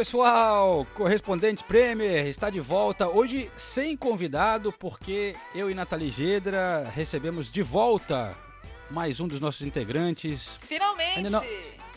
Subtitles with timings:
[0.00, 7.52] Pessoal, correspondente Premier está de volta hoje sem convidado porque eu e Nathalie Gedra recebemos
[7.52, 8.34] de volta
[8.90, 10.58] mais um dos nossos integrantes.
[10.62, 11.18] Finalmente!
[11.18, 11.44] Ainda não,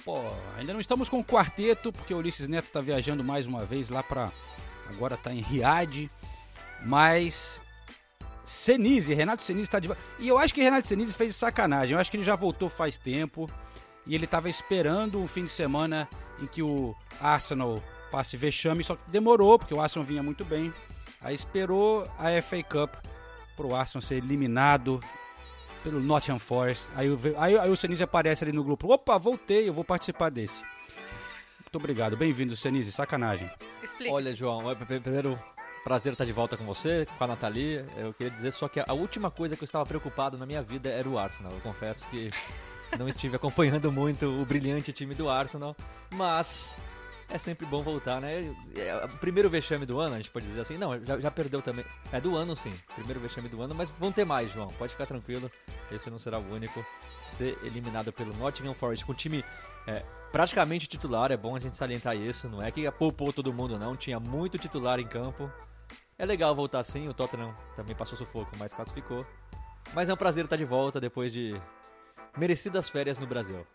[0.04, 0.20] pô,
[0.58, 3.90] ainda não estamos com o quarteto porque o Ulisses Neto está viajando mais uma vez
[3.90, 4.30] lá para
[4.90, 6.12] agora está em Riad,
[6.84, 7.62] mas
[8.44, 10.04] Senise, Renato Senise está de volta.
[10.20, 11.94] E eu acho que Renato Senise fez sacanagem.
[11.94, 13.50] Eu acho que ele já voltou faz tempo
[14.06, 16.09] e ele estava esperando o fim de semana
[16.42, 17.81] em que o Arsenal
[18.13, 20.72] passe vexame, só que demorou, porque o Arsenal vinha muito bem.
[21.20, 22.94] Aí esperou a FA Cup
[23.58, 25.00] para o Arsenal ser eliminado
[25.83, 26.92] pelo Nottingham Forest.
[26.95, 27.08] Aí,
[27.39, 28.94] aí, aí o Senise aparece ali no grupo.
[28.94, 30.61] Opa, voltei, eu vou participar desse.
[31.61, 33.50] Muito obrigado, bem-vindo, Senise, sacanagem.
[33.81, 34.14] Explica.
[34.14, 35.39] Olha, João, é, primeiro
[35.83, 37.83] prazer estar de volta com você, com a Nathalie.
[37.98, 40.88] Eu queria dizer só que a última coisa que eu estava preocupado na minha vida
[40.88, 41.52] era o Arsenal.
[41.52, 42.30] Eu confesso que
[43.00, 45.75] não estive acompanhando muito o brilhante time do Arsenal,
[46.11, 46.77] mas
[47.34, 48.56] é sempre bom voltar, né?
[48.76, 50.78] É o primeiro vexame do ano, a gente pode dizer assim.
[50.78, 51.84] Não, já, já, perdeu também.
[52.12, 52.72] É do ano, sim.
[52.94, 54.67] Primeiro vexame do ano, mas vão ter mais, João.
[54.67, 55.50] Pode ficar tranquilo.
[55.92, 56.86] Esse não será o único.
[57.23, 59.44] Ser eliminado pelo Nottingham Forest com time
[59.88, 61.31] é, praticamente titular.
[61.31, 62.48] É bom a gente salientar isso.
[62.48, 63.95] Não é que poupou todo mundo, não.
[63.95, 65.52] Tinha muito titular em campo.
[66.20, 67.09] É legal voltar assim.
[67.09, 69.26] O Tottenham também passou sufoco, mas classificou.
[69.95, 71.59] Mas é um prazer estar de volta depois de
[72.38, 73.66] merecidas férias no Brasil.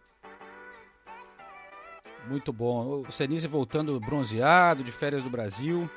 [2.29, 3.03] Muito bom.
[3.09, 5.91] O Senise voltando bronzeado, de férias do Brasil.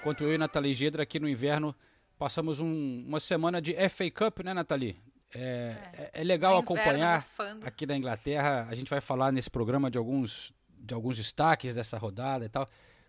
[0.00, 1.74] Enquanto eu e Nathalie Gedra aqui no inverno
[2.18, 4.96] passamos um, uma semana de FA Cup, né, Nathalie?
[5.34, 6.10] É, é.
[6.14, 7.26] é legal acompanhar
[7.64, 8.66] aqui na Inglaterra.
[8.70, 12.68] A gente vai falar nesse programa de alguns, de alguns destaques dessa rodada e tal.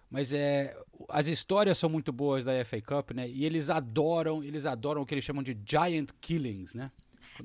[0.10, 0.76] Mas é,
[1.10, 3.28] as histórias são muito boas da FA Cup, né?
[3.28, 6.92] E eles adoram, eles adoram o que eles chamam de giant killings, né?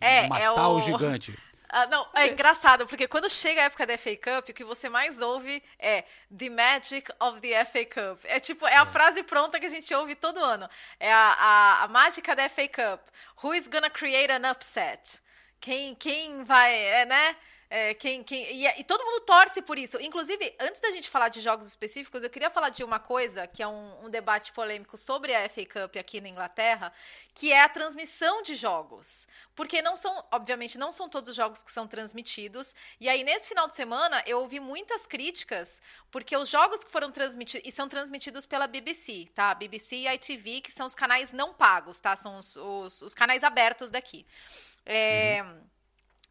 [0.00, 0.76] É, Matar é o...
[0.76, 1.36] o gigante.
[1.70, 4.88] Ah, não, é engraçado, porque quando chega a época da FA Cup, o que você
[4.88, 6.02] mais ouve é
[6.36, 8.24] The Magic of the FA Cup.
[8.24, 8.86] É tipo, é a é.
[8.86, 10.68] frase pronta que a gente ouve todo ano.
[10.98, 13.06] É a, a, a mágica da FA Cup.
[13.42, 15.20] Who is gonna create an upset?
[15.60, 17.36] Quem, quem vai, é, né?
[17.70, 20.00] É, quem, quem, e, e, todo mundo torce por isso.
[20.00, 23.62] Inclusive, antes da gente falar de jogos específicos, eu queria falar de uma coisa que
[23.62, 26.90] é um, um, debate polêmico sobre a FA Cup aqui na Inglaterra,
[27.34, 29.28] que é a transmissão de jogos.
[29.54, 32.74] Porque não são, obviamente, não são todos os jogos que são transmitidos.
[32.98, 37.10] E aí, nesse final de semana, eu ouvi muitas críticas, porque os jogos que foram
[37.10, 39.54] transmitidos, e são transmitidos pela BBC, tá?
[39.54, 42.16] BBC e ITV, que são os canais não pagos, tá?
[42.16, 44.24] São os, os, os canais abertos daqui.
[44.86, 45.42] É.
[45.42, 45.77] Uhum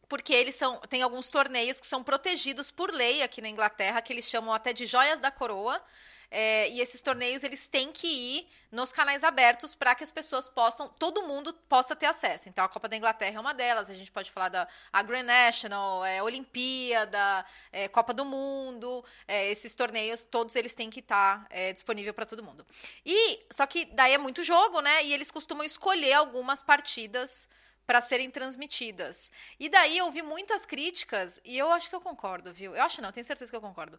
[0.07, 4.13] porque eles são tem alguns torneios que são protegidos por lei aqui na Inglaterra, que
[4.13, 5.81] eles chamam até de joias da coroa.
[6.29, 10.50] É, e esses torneios eles têm que ir nos canais abertos para que as pessoas
[10.50, 12.50] possam, todo mundo possa ter acesso.
[12.50, 13.90] Então a Copa da Inglaterra é uma delas.
[13.90, 19.03] A gente pode falar da a Grand National, é, Olimpíada, é, Copa do Mundo.
[19.25, 22.66] É, esses torneios todos eles têm que estar tá, é, disponível para todo mundo.
[23.06, 25.06] E só que daí é muito jogo, né?
[25.06, 27.47] E eles costumam escolher algumas partidas
[27.88, 29.31] para serem transmitidas.
[29.58, 32.75] E daí eu vi muitas críticas, e eu acho que eu concordo, viu?
[32.75, 33.98] Eu acho não, tenho certeza que eu concordo.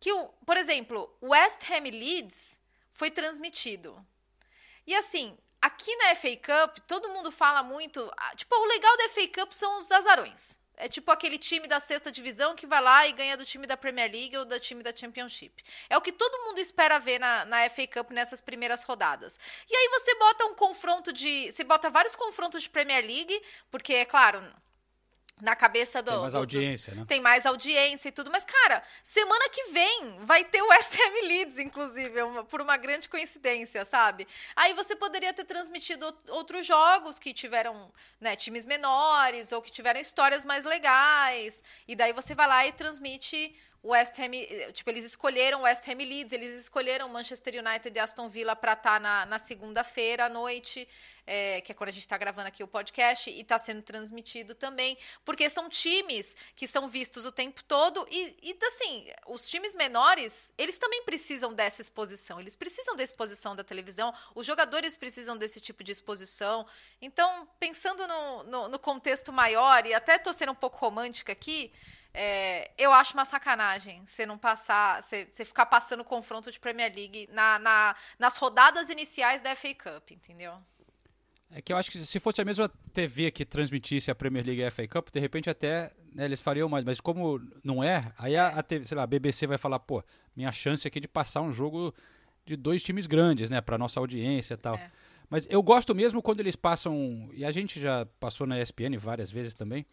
[0.00, 0.10] Que,
[0.46, 2.60] por exemplo, West Ham Leeds
[2.90, 4.04] foi transmitido.
[4.86, 8.10] E assim, aqui na FA Cup, todo mundo fala muito.
[8.34, 10.58] Tipo, o legal da FA Cup são os azarões.
[10.80, 13.76] É tipo aquele time da sexta divisão que vai lá e ganha do time da
[13.76, 15.62] Premier League ou do time da Championship.
[15.88, 19.38] É o que todo mundo espera ver na, na FA Cup nessas primeiras rodadas.
[19.68, 21.52] E aí você bota um confronto de.
[21.52, 24.42] Você bota vários confrontos de Premier League, porque, é claro,
[25.40, 26.10] na cabeça do.
[26.10, 27.06] Tem mais do, audiência, dos, né?
[27.08, 28.30] Tem mais audiência e tudo.
[28.30, 33.08] Mas, cara, semana que vem vai ter o SM Leeds, inclusive, uma, por uma grande
[33.08, 34.26] coincidência, sabe?
[34.54, 40.00] Aí você poderia ter transmitido outros jogos que tiveram né, times menores ou que tiveram
[40.00, 41.62] histórias mais legais.
[41.86, 44.30] E daí você vai lá e transmite o West Ham,
[44.72, 48.74] tipo, eles escolheram o West Ham Leeds, eles escolheram Manchester United e Aston Villa para
[48.74, 50.86] estar tá na, na segunda-feira à noite,
[51.26, 54.54] é, que é quando a gente está gravando aqui o podcast, e está sendo transmitido
[54.54, 59.74] também, porque são times que são vistos o tempo todo, e, e assim, os times
[59.74, 65.38] menores, eles também precisam dessa exposição, eles precisam da exposição da televisão, os jogadores precisam
[65.38, 66.66] desse tipo de exposição.
[67.00, 71.72] Então, pensando no, no, no contexto maior, e até estou sendo um pouco romântica aqui,
[72.12, 76.92] É, eu acho uma sacanagem você não passar, você, você ficar passando confronto de Premier
[76.94, 80.54] League na, na- nas rodadas iniciais da FA Cup, entendeu?
[81.52, 84.60] É que eu acho que se fosse a mesma TV que transmitisse a Premier League
[84.60, 86.84] e a FA Cup, de repente até né, eles fariam mais.
[86.84, 90.02] Mas como não é, aí a, a TV sei lá, a BBC vai falar, pô,
[90.34, 91.92] minha chance aqui de passar um jogo
[92.44, 94.76] de dois times grandes, né, pra nossa audiência e tal.
[94.76, 94.90] É.
[95.28, 99.30] Mas eu gosto mesmo quando eles passam, e a gente já passou na ESPN várias
[99.30, 99.86] vezes também,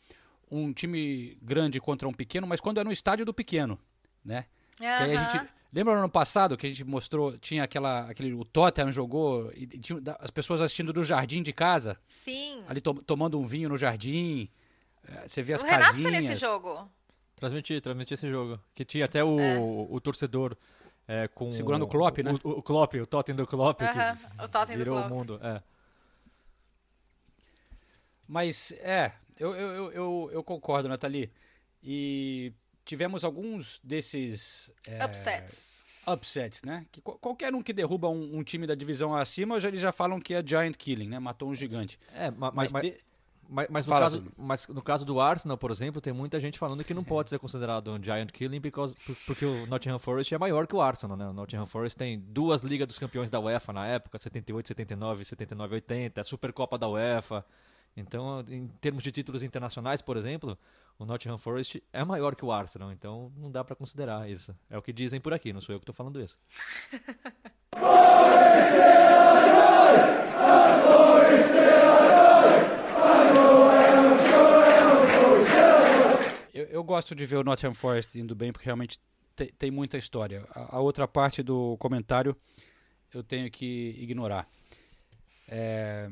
[0.50, 3.78] um time grande contra um pequeno, mas quando é no estádio do pequeno,
[4.24, 4.46] né?
[4.78, 5.30] Que aí a Aham.
[5.32, 9.52] gente, lembra no ano passado que a gente mostrou, tinha aquela, aquele, o Tottenham jogou,
[9.56, 12.60] e tinha as pessoas assistindo do jardim de casa, Sim.
[12.68, 14.48] ali to- tomando um vinho no jardim,
[15.08, 16.12] eh, você vê as o Renato casinhas.
[16.12, 16.90] foi nesse jogo.
[17.36, 18.60] Transmiti, transmiti esse jogo.
[18.74, 20.56] Que tinha até o, o torcedor
[21.08, 21.52] é, com...
[21.52, 22.32] Segurando o Klopp, né?
[22.44, 25.12] O, o Klopp, o Totem do Klopp, Aham, que o Tottenham do virou o Klopp.
[25.14, 25.40] mundo.
[25.44, 25.62] É.
[28.28, 31.32] Mas é, eu, eu, eu, eu, concordo, Nathalie.
[31.84, 32.54] E
[32.86, 35.84] tivemos alguns desses é, Upsets.
[36.08, 36.86] upsets, né?
[36.92, 39.92] Que qual- qualquer um que derruba um, um time da divisão acima, já, eles já
[39.92, 41.20] falam que é giant killing, né?
[41.20, 42.00] Matou um gigante.
[42.14, 42.98] É, ma- Mas, mas, mas, de-
[43.50, 46.58] mas, mas no Fala, caso, mas no caso do Arsenal, por exemplo, tem muita gente
[46.60, 50.34] falando que não pode ser considerado um giant killing because, por- porque o Nottingham Forest
[50.34, 51.28] é maior que o Arsenal, né?
[51.28, 55.76] O Nottingham Forest tem duas ligas dos campeões da UEFA na época, 78, 79, 79,
[55.76, 57.46] 80, a Supercopa da UEFA.
[58.00, 60.56] Então, em termos de títulos internacionais, por exemplo,
[61.00, 64.56] o Nottingham Forest é maior que o Arsenal, então não dá pra considerar isso.
[64.70, 66.38] É o que dizem por aqui, não sou eu que tô falando isso.
[76.54, 79.00] Eu, eu gosto de ver o Nottingham Forest indo bem, porque realmente
[79.36, 80.46] te- tem muita história.
[80.52, 82.36] A, a outra parte do comentário
[83.14, 84.48] eu tenho que ignorar.
[85.48, 86.10] É,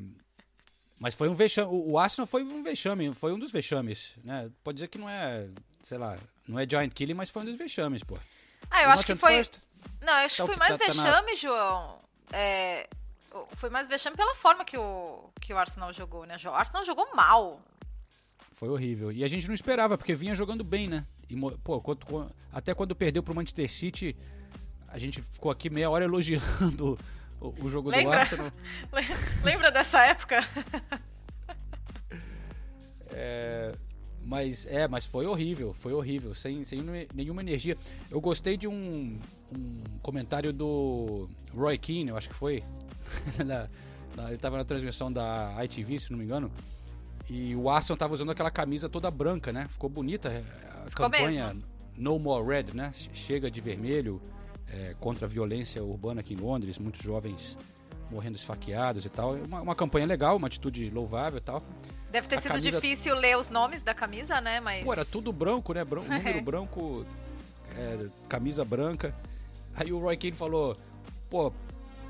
[0.99, 1.69] mas foi um vexame.
[1.71, 4.15] O, Arsenal foi um vexame, foi um dos vexames.
[4.23, 4.49] Né?
[4.63, 5.47] Pode dizer que não é,
[5.81, 8.17] sei lá, não é giant killing, mas foi um dos vexames, pô.
[8.69, 9.31] Ah, eu O acho que foi.
[9.33, 9.59] Forest,
[10.01, 11.99] Não, eu acho Tá que o foi mais tá- tá na- vexame, João.
[12.31, 12.87] É,
[13.55, 16.55] foi mais vexame pela forma que o, que o Arsenal jogou, né, João?
[16.55, 17.61] O Arsenal jogou mal.
[18.53, 19.11] Foi horrível.
[19.11, 21.05] E a gente não esperava, porque vinha jogando bem, né?
[21.29, 21.81] E, pô,
[22.53, 24.15] até quando perdeu pro Manchester City,
[24.87, 26.97] a gente ficou aqui meia hora elogiando
[27.41, 28.19] o, o jogo do Lembra?
[28.21, 28.51] Arsenal.
[29.43, 30.39] Lembra dessa época?
[34.25, 37.77] Mas é, mas foi horrível, foi horrível, sem, sem ne- nenhuma energia.
[38.09, 39.15] Eu gostei de um,
[39.55, 42.63] um comentário do Roy Keane, eu acho que foi.
[43.45, 43.69] na-
[44.15, 46.51] na- ele tava na transmissão da ITV, se não me engano.
[47.29, 49.67] E o Arsenal tava usando aquela camisa toda branca, né?
[49.69, 51.63] Ficou bonita a Ficou campanha mesmo.
[51.95, 52.91] No More Red, né?
[53.13, 54.19] Chega de vermelho
[54.67, 57.57] é, contra a violência urbana aqui em Londres, muitos jovens
[58.09, 59.33] morrendo esfaqueados e tal.
[59.33, 61.63] Uma, uma campanha legal, uma atitude louvável e tal.
[62.11, 64.59] Deve ter A sido camisa- difícil ler os nomes da camisa, né?
[64.59, 64.83] Mas.
[64.85, 65.83] Pô, era tudo branco, né?
[65.83, 66.17] Bran- É.
[66.17, 67.05] número branco,
[67.77, 69.13] é, camisa branca.
[69.75, 70.77] Aí o Roy Keane falou,
[71.29, 71.51] pô,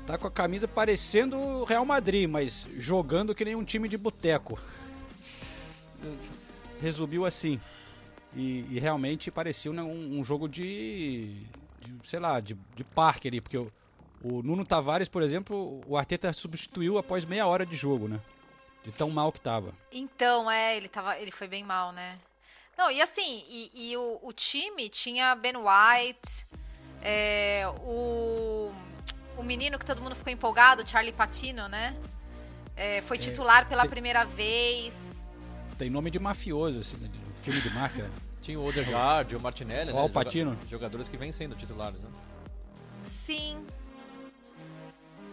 [0.06, 3.96] tá com a camisa parecendo o Real Madrid, mas jogando que nem um time de
[3.98, 4.58] boteco.
[6.80, 7.60] Resumiu assim.
[8.34, 11.46] E, e realmente parecia um, um jogo de,
[11.86, 13.72] de, sei lá, de, de parque ali, porque o,
[14.22, 18.20] o Nuno Tavares, por exemplo, o Arteta substituiu após meia hora de jogo, né?
[18.84, 19.72] De tão mal que tava.
[19.90, 22.18] Então, é, ele, tava, ele foi bem mal, né?
[22.76, 26.46] Não, e assim, e, e o, o time tinha Ben White,
[27.02, 28.70] é, o,
[29.36, 31.96] o menino que todo mundo ficou empolgado, Charlie Patino, né?
[32.76, 35.26] É, foi titular pela tem- primeira vez.
[35.78, 38.10] Tem nome de mafioso, assim, né, de filme de máfia.
[38.46, 40.08] Tinha o Odegaard, o Martinelli, O né?
[40.08, 40.52] Pacino.
[40.52, 42.08] Joga- Jogadores que vêm sendo titulares, né?
[43.04, 43.66] Sim.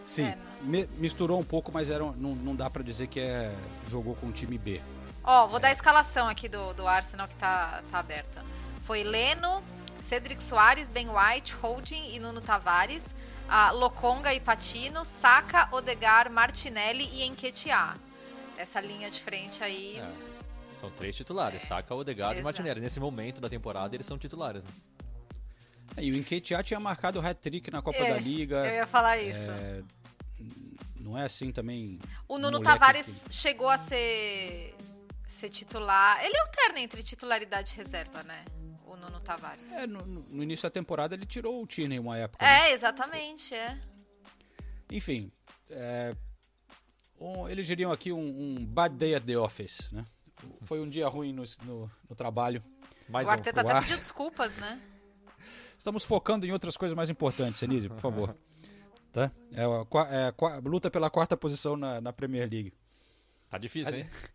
[0.02, 3.20] Sim, É, mi- misturou um pouco, mas era, um- não, não dá pra dizer que
[3.20, 3.54] é
[3.88, 4.82] jogou com o time B.
[5.22, 8.44] Ó, vou dar a escalação aqui do, do Arsenal que tá, tá aberta.
[8.82, 9.62] Foi Leno,
[10.02, 13.14] Cedric Soares, Ben White, Holding e Nuno Tavares,
[13.48, 17.96] ah, Lokonga e Patino, Saka, Odegar, Martinelli e Enquetear.
[18.58, 19.98] Essa linha de frente aí.
[20.00, 20.33] É.
[20.84, 22.44] São três titulares, Saka, Odegaard e Exato.
[22.44, 22.80] Martinelli.
[22.80, 24.70] Nesse momento da temporada eles são titulares, né?
[25.96, 28.56] É, E o Enquetear tinha marcado o hat-trick na Copa É, da Liga.
[28.66, 29.38] Eu ia falar isso.
[29.38, 29.82] É,
[30.96, 31.98] não é assim também.
[32.28, 34.74] o Nuno Tavares chegou a ser,
[35.26, 36.22] ser titular.
[36.24, 38.44] Ele alterna entre titularidade e reserva, né?
[38.86, 39.60] O Nuno Tavares.
[39.66, 42.44] que- é, no, no início da temporada ele tirou o Tierney uma época.
[42.44, 42.68] né?
[42.70, 43.78] É, exatamente, é.
[44.90, 45.30] Enfim,
[45.70, 46.14] é,
[47.20, 48.18] um- eles diriam aqui um,
[48.58, 50.04] um bad day at the office, né?
[50.62, 52.62] Foi um dia ruim no, no- no trabalho.
[53.08, 53.32] Mais o um.
[53.32, 54.80] Arteta pro até pediu desculpas, né?
[55.76, 58.36] Estamos focando em outras coisas mais importantes, Senise, por favor.
[59.12, 59.30] Tá?
[59.52, 59.62] É,
[60.26, 62.72] é qua- luta pela quarta posição na, na Premier League.
[63.48, 64.08] Tá difícil, hein?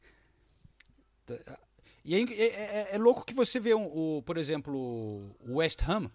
[2.05, 3.85] E é, é- é- é louco que você vê, um-
[4.17, 6.09] o, por exemplo, o West Ham,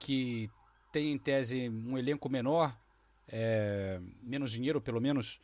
[0.00, 0.50] que
[0.90, 2.74] tem em tese um elenco menor,
[3.28, 5.38] é, menos dinheiro pelo menos,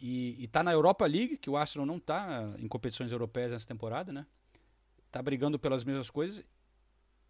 [0.00, 3.66] e, e tá na Europa League, que o Arsenal não tá em competições europeias nessa
[3.66, 4.26] temporada, né?
[5.10, 6.44] Tá brigando pelas mesmas coisas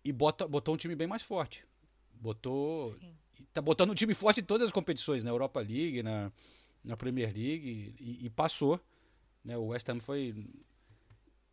[0.04, 1.64] e bota, botou um time bem mais forte.
[2.14, 2.84] Botou.
[2.92, 3.14] Sim.
[3.52, 6.30] Tá botando um time forte em todas as competições, na Europa League, na,
[6.84, 8.78] na Premier League, e, e passou.
[9.44, 9.56] Né?
[9.56, 10.46] O West Ham foi.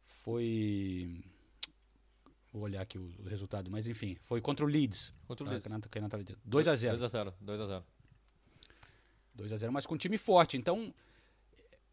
[0.04, 1.24] Foi.
[2.52, 5.14] Vou olhar aqui o, o resultado, mas enfim, foi contra o Leeds.
[5.28, 5.54] Contra o tá?
[5.54, 5.68] Leeds.
[5.68, 6.40] Que a Nat- que a Natália disse.
[6.46, 7.84] 2 a 0 2x0, 2x0.
[9.36, 10.58] 2 a 0 mas com um time forte.
[10.58, 10.94] Então,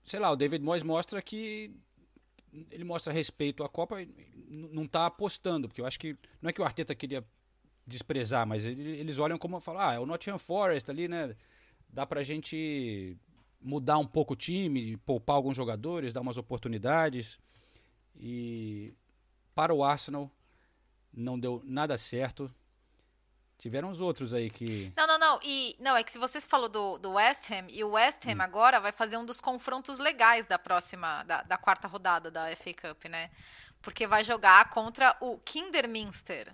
[0.04, 1.70] sei lá, o David Moyes mostra que
[2.70, 4.08] ele mostra respeito à Copa e
[4.48, 7.24] não está apostando, porque eu acho que não é que o Arteta queria
[7.86, 11.34] desprezar, mas ele- eles olham como falar, ah, é o Nottingham Forest ali, né?
[11.88, 13.16] Dá pra gente
[13.60, 17.38] mudar um pouco o time, poupar alguns jogadores, dar umas oportunidades.
[18.16, 18.94] E
[19.54, 20.30] para o Arsenal
[21.12, 22.52] não deu nada certo.
[23.58, 25.40] Tiveram os outros aí que Não, não, não.
[25.42, 28.32] E não, é que se você falou do, do West Ham, e o West Hum.
[28.32, 32.54] Ham agora vai fazer um dos confrontos legais da próxima, da, da quarta rodada da
[32.56, 33.30] FA Cup, né?
[33.80, 36.52] Porque vai jogar contra o Kinderminster.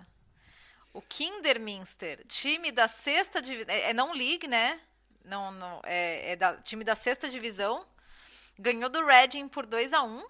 [0.93, 3.73] O Kinderminster, time da sexta divisão.
[3.73, 4.79] É, é não league, né?
[5.23, 7.85] Não, não, é, é da, time da sexta divisão.
[8.59, 10.23] Ganhou do Reading por 2 a 1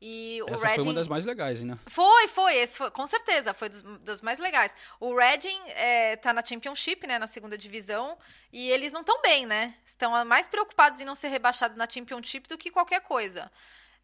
[0.00, 0.88] E o essa foi Reading.
[0.88, 1.76] uma das mais legais, né?
[1.86, 4.76] Foi, foi, esse foi, com certeza, foi dos, dos mais legais.
[5.00, 8.16] O Reading é, tá na Championship, né, na segunda divisão,
[8.52, 9.74] e eles não estão bem, né?
[9.84, 13.50] Estão mais preocupados em não ser rebaixados na Championship do que qualquer coisa.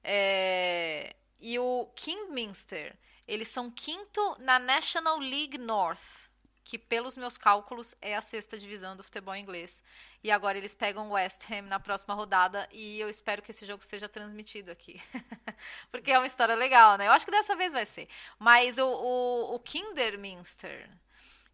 [0.03, 2.97] É, e o Kingminster,
[3.29, 6.29] eles são quinto na National League North,
[6.65, 9.83] que pelos meus cálculos é a sexta divisão do futebol inglês.
[10.23, 13.67] E agora eles pegam o West Ham na próxima rodada e eu espero que esse
[13.67, 15.01] jogo seja transmitido aqui.
[15.93, 17.07] Porque é uma história legal, né?
[17.07, 18.09] Eu acho que dessa vez vai ser.
[18.39, 20.89] Mas o, o, o Kinderminster,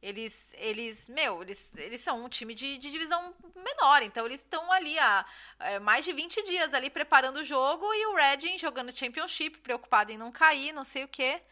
[0.00, 4.70] eles, eles, meu, eles, eles são um time de, de divisão menor, então eles estão
[4.72, 5.26] ali há
[5.58, 10.12] é, mais de 20 dias ali preparando o jogo e o Reading jogando Championship, preocupado
[10.12, 11.42] em não cair, não sei o quê.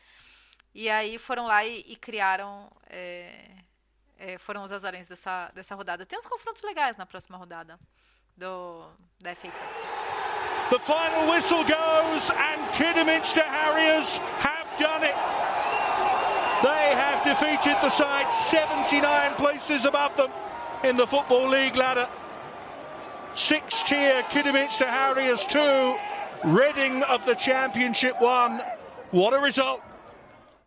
[0.79, 2.71] E aí foram lá e, e criaram.
[2.89, 3.33] é,
[4.17, 6.07] é, foram os azarões dessa, dessa rodada.
[6.07, 7.77] Tem uns confrontos legais na próxima rodada
[8.37, 8.87] do,
[9.21, 9.61] da FA Cup.
[10.71, 15.17] The final whistle goes, and Kidderminster Harriers have done it.
[16.63, 20.31] They have defeated the side 79 places above them
[20.85, 22.09] in the Football League ladder.
[23.35, 25.97] Six tier Kidderminster Harriers 2,
[26.45, 28.63] Reading of the Championship 1.
[29.11, 29.81] What a result!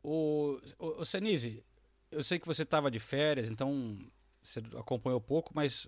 [0.04, 1.64] O, o, o Senise,
[2.12, 3.98] eu sei que você estava de férias, então
[4.42, 5.88] você acompanhou pouco, mas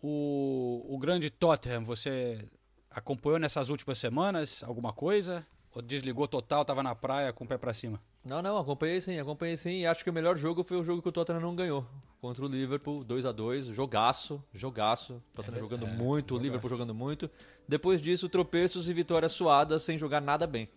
[0.00, 2.48] o, o grande Tottenham, você
[2.90, 5.46] acompanhou nessas últimas semanas alguma coisa?
[5.74, 8.00] Ou desligou total, estava na praia com o pé para cima?
[8.24, 9.80] Não, não, acompanhei sim, acompanhei sim.
[9.80, 11.86] E acho que o melhor jogo foi o jogo que o Tottenham não ganhou.
[12.20, 15.22] Contra o Liverpool, 2 a 2 jogaço, jogaço.
[15.32, 17.30] O Tottenham jogando muito, o Liverpool jogando muito.
[17.66, 20.68] Depois disso, tropeços e vitórias suadas sem jogar nada bem.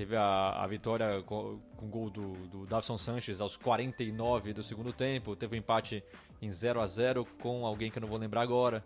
[0.00, 4.62] Teve a, a vitória com, com o gol do, do Davison Sanches aos 49 do
[4.62, 5.36] segundo tempo.
[5.36, 6.02] Teve um empate
[6.40, 8.82] em 0 a 0 com alguém que eu não vou lembrar agora.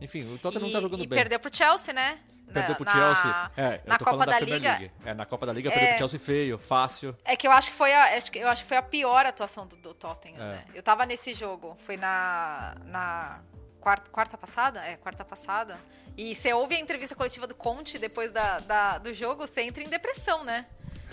[0.00, 1.16] Enfim, o Tottenham e, não tá jogando e bem.
[1.16, 2.18] perdeu pro Chelsea, né?
[2.52, 3.50] Perdeu Na- pro na- Chelsea.
[3.56, 4.68] É, eu na tô Copa falando da, da Liga.
[4.70, 4.90] League.
[5.04, 5.90] É, na Copa da Liga perdeu É.
[5.92, 7.16] pro Chelsea feio, fácil.
[7.24, 9.76] É que eu acho que foi a, eu acho que foi a pior atuação do,
[9.76, 10.48] do Tottenham, É.
[10.56, 10.64] né?
[10.74, 13.40] Eu tava nesse jogo, foi na, na
[13.86, 14.84] quarta, quarta passada?
[14.84, 15.78] É, quarta passada.
[16.16, 19.80] E você ouve a entrevista coletiva do Conte depois da, da- do jogo, você entra
[19.80, 20.66] em depressão, né?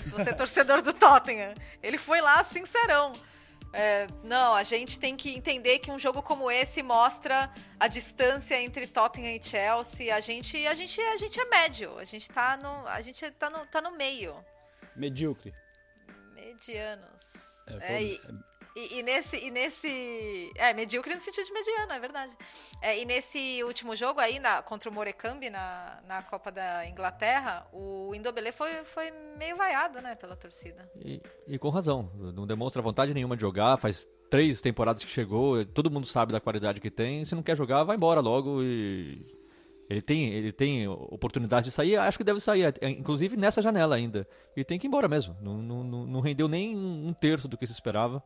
[0.04, 1.54] Se você é torcedor do Tottenham.
[1.84, 3.14] Ele foi lá sincerão.
[3.72, 8.60] É, não, a gente tem que entender que um jogo como esse mostra a distância
[8.60, 10.16] entre Tottenham e Chelsea.
[10.16, 11.96] A gente, a gente, a gente é médio.
[12.00, 14.36] A gente tá no, a gente tá no, tá no meio.
[14.96, 15.54] Medíocre.
[16.34, 17.34] Medianos.
[17.68, 18.22] É, É, foi- e,
[18.76, 20.52] e- e nesse, e nesse.
[20.56, 22.36] É, medíocre no sentido de mediano, é verdade.
[22.82, 27.68] É, e nesse último jogo aí, na, contra o Morecambe, na, na Copa da Inglaterra,
[27.72, 30.90] o Indobelé foi, foi meio vaiado, né, pela torcida.
[31.04, 32.12] E, e com razão.
[32.34, 33.78] Não demonstra vontade nenhuma de jogar.
[33.78, 35.64] Faz três temporadas que chegou.
[35.66, 37.24] Todo mundo sabe da qualidade que tem.
[37.26, 38.62] Se não quer jogar, vai embora logo.
[38.64, 39.26] E
[39.90, 41.98] ele tem, ele tem oportunidade de sair.
[41.98, 44.28] Acho que deve sair, é, inclusive nessa janela ainda.
[44.56, 45.38] E tem que ir embora mesmo.
[45.42, 48.24] Não, não, não- não rendeu nem um terço do que se esperava.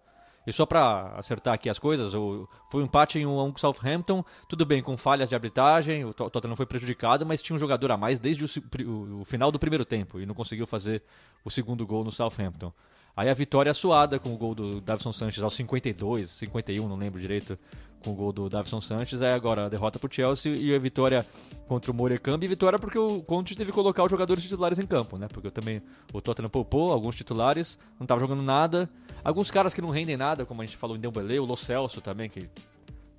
[0.47, 3.51] E só pra acertar aqui as coisas, o- foi um empate em 1 a 1
[3.51, 4.23] com o Southampton.
[4.47, 7.91] Tudo bem, com falhas de arbitragem, o Tot- Tottenham foi prejudicado, mas tinha um jogador
[7.91, 8.47] a mais desde o,
[8.89, 11.03] o- o final do primeiro tempo e não conseguiu fazer
[11.43, 12.71] o segundo gol no Southampton.
[13.15, 17.19] Aí a vitória suada com o gol do Davison Sanches aos 52, 51, não lembro
[17.19, 17.57] direito,
[18.03, 19.23] com o gol do Davison Sanches.
[19.23, 21.25] Aí agora a derrota pro Chelsea e a vitória
[21.67, 22.45] contra o Morecambe.
[22.45, 25.27] E vitória porque o Conte teve que colocar os jogadores titulares em campo, né?
[25.27, 25.81] Porque também
[26.13, 28.87] o Tottenham poupou alguns titulares, não tava jogando nada.
[29.27, 31.99] Alguns caras que não rendem nada, como a gente falou em Dembélé, o Lo Celso
[31.99, 32.49] também, que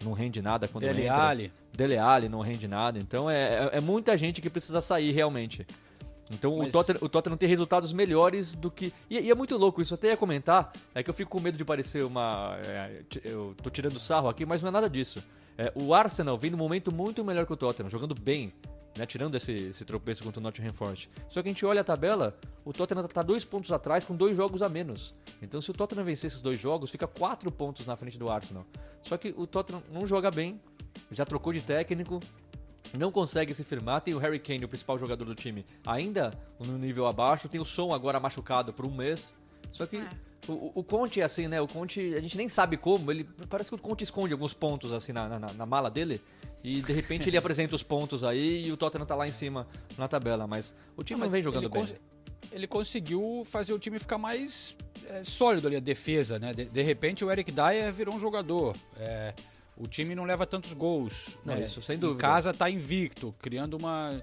[0.02, 1.14] não rende nada quando Dele entra.
[1.28, 1.52] Alli.
[1.70, 2.98] Dele Alli não rende nada.
[2.98, 5.66] Então é, é, é muita gente que precisa sair realmente.
[6.30, 8.90] Então o, Mas- Tottenham, o Tottenham tem resultados melhores do que.
[9.10, 10.72] E, e é muito louco isso, até ia comentar.
[10.94, 12.58] É que eu fico com medo de parecer uma.
[12.64, 15.22] é, eu tô tirando sarro aqui, mas não é nada disso.
[15.58, 18.50] É, o Arsenal vem num momento muito melhor que o Tottenham, jogando bem.
[18.98, 21.08] Né, tirando esse, esse tropeço contra o Nottingham Forest.
[21.28, 24.36] Só que a gente olha a tabela, o Tottenham tá dois pontos atrás com dois
[24.36, 25.14] jogos a menos.
[25.40, 28.66] Então se o Tottenham vencer esses dois jogos, fica quatro pontos na frente do Arsenal.
[29.02, 30.60] Só que o Tottenham não joga bem,
[31.12, 32.18] já trocou de técnico,
[32.92, 34.00] não consegue se firmar.
[34.00, 37.48] Tem o Harry Kane, o principal jogador do time, ainda no nível abaixo.
[37.48, 39.32] Tem o Som agora machucado por um mês.
[39.70, 40.08] Só que É.
[40.48, 41.60] o, o Conte é assim, né?
[41.60, 43.12] O Conte, a gente nem sabe como.
[43.12, 46.20] Ele parece que o Conte esconde alguns pontos assim na, na, na mala dele.
[46.64, 49.66] E de repente ele apresenta os pontos aí e o Tottenham tá lá em cima
[49.96, 50.46] na tabela.
[50.46, 51.80] Mas o time não, mas vem jogando ele bem.
[51.82, 51.94] cons-
[52.52, 56.52] Ele conseguiu fazer o time ficar mais é, sólido ali, a defesa, né?
[56.52, 58.76] De, de repente o Eric Dyer virou um jogador.
[58.98, 59.32] É,
[59.76, 61.38] o time não leva tantos gols.
[61.44, 61.64] Não, né?
[61.64, 62.20] isso sem Em dúvida.
[62.20, 64.20] casa tá invicto, criando uma.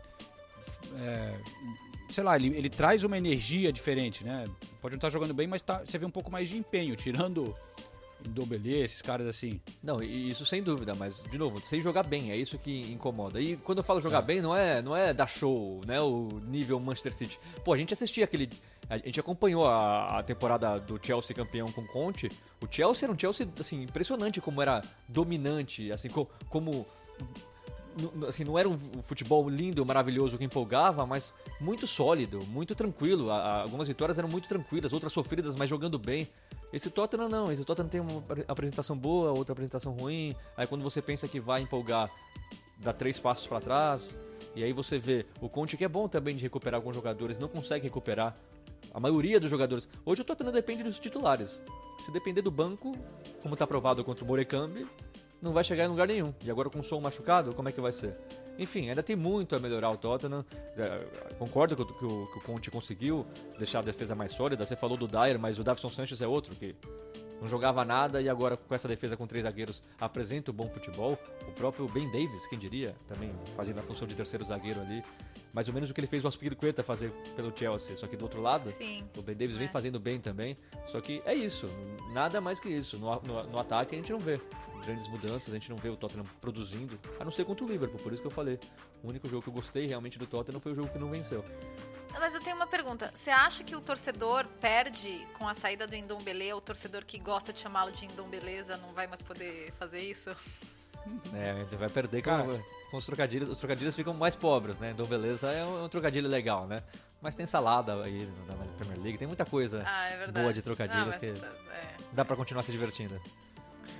[1.00, 1.34] é,
[2.12, 4.46] sei lá, ele, ele traz uma energia diferente, né?
[4.82, 7.56] Pode não estar jogando bem, mas tá, você vê um pouco mais de empenho, tirando
[8.28, 9.60] Ndombele, esses caras assim.
[9.84, 13.40] Não, isso sem dúvida, mas de novo, sem jogar bem, é isso que incomoda.
[13.42, 14.22] E quando eu falo jogar É.
[14.22, 17.40] bem, não é, não é dar show, né, o nível Manchester City.
[17.64, 18.50] Pô, a gente assistia aquele
[18.88, 22.30] a gente acompanhou a, a temporada do Chelsea campeão com Conte.
[22.62, 26.86] O Chelsea era um Chelsea assim impressionante como era dominante, assim co- como
[28.28, 33.32] assim, não era um futebol lindo, maravilhoso que empolgava, mas muito sólido, muito tranquilo.
[33.32, 36.28] A- algumas vitórias eram muito tranquilas, outras sofridas, mas jogando bem.
[36.74, 40.36] Esse Tottenham não, esse Tottenham tem uma apre- apresentação boa, outra apresentação ruim.
[40.58, 42.12] Aí quando você pensa que vai empolgar,
[42.78, 44.16] dá três passos pra trás.
[44.56, 47.48] E aí você vê o Conte, que é bom também de recuperar alguns jogadores, não
[47.48, 48.36] consegue recuperar
[48.94, 49.88] a maioria dos jogadores.
[50.06, 51.62] Hoje o Tottenham depende dos titulares.
[52.00, 52.96] Se depender do banco,
[53.42, 54.86] como tá provado contra o Morecambe,
[55.42, 56.34] não vai chegar em lugar nenhum.
[56.44, 58.18] E agora com o som machucado, como é que vai ser?
[58.58, 60.46] Enfim, ainda tem muito a melhorar o Tottenham.
[60.78, 63.26] É, concordo que, o- que o, que o Conte conseguiu
[63.58, 64.66] deixar a defesa mais sólida.
[64.66, 66.74] Você falou do Dyer, mas o Davison Sanchez é outro que
[67.42, 71.18] não jogava nada e agora com essa defesa com três zagueiros apresenta o bom futebol.
[71.48, 75.04] O próprio Ben Davis, quem diria, também fazendo a função de terceiro zagueiro ali.
[75.54, 78.24] Mais ou menos o que ele fez o Aspiricueta fazer pelo Chelsea, só que do
[78.24, 79.06] outro lado, Sim.
[79.18, 79.70] o Ben Davis vem É.
[79.70, 80.58] fazendo bem também.
[80.86, 81.70] Só que é isso,
[82.14, 82.98] nada mais que isso.
[82.98, 84.40] No, no, no ataque a gente não vê
[84.84, 88.00] grandes mudanças, a gente não vê o Tottenham produzindo, a não ser contra o Liverpool,
[88.00, 88.60] por isso que eu falei.
[89.04, 91.44] O único jogo que eu gostei realmente do Tottenham foi o jogo que não venceu.
[92.20, 93.12] Mas eu tenho uma pergunta.
[93.14, 96.54] Você acha que o torcedor perde com a saída do Indombele?
[96.54, 100.30] O torcedor que gosta de chamá-lo de Indombeleza não vai mais poder fazer isso?
[101.34, 102.64] É, ele vai perder com, Cara.
[102.90, 103.50] com os trocadilhos.
[103.50, 104.92] Os trocadilhos ficam mais pobres, né?
[104.92, 106.84] Então, beleza, é um, é um trocadilho legal, né?
[107.22, 111.08] Mas tem salada aí na, Premier League, tem muita coisa Ah, é boa de trocadilhos
[111.08, 111.96] mas que é.
[112.12, 113.20] dá pra continuar se divertindo.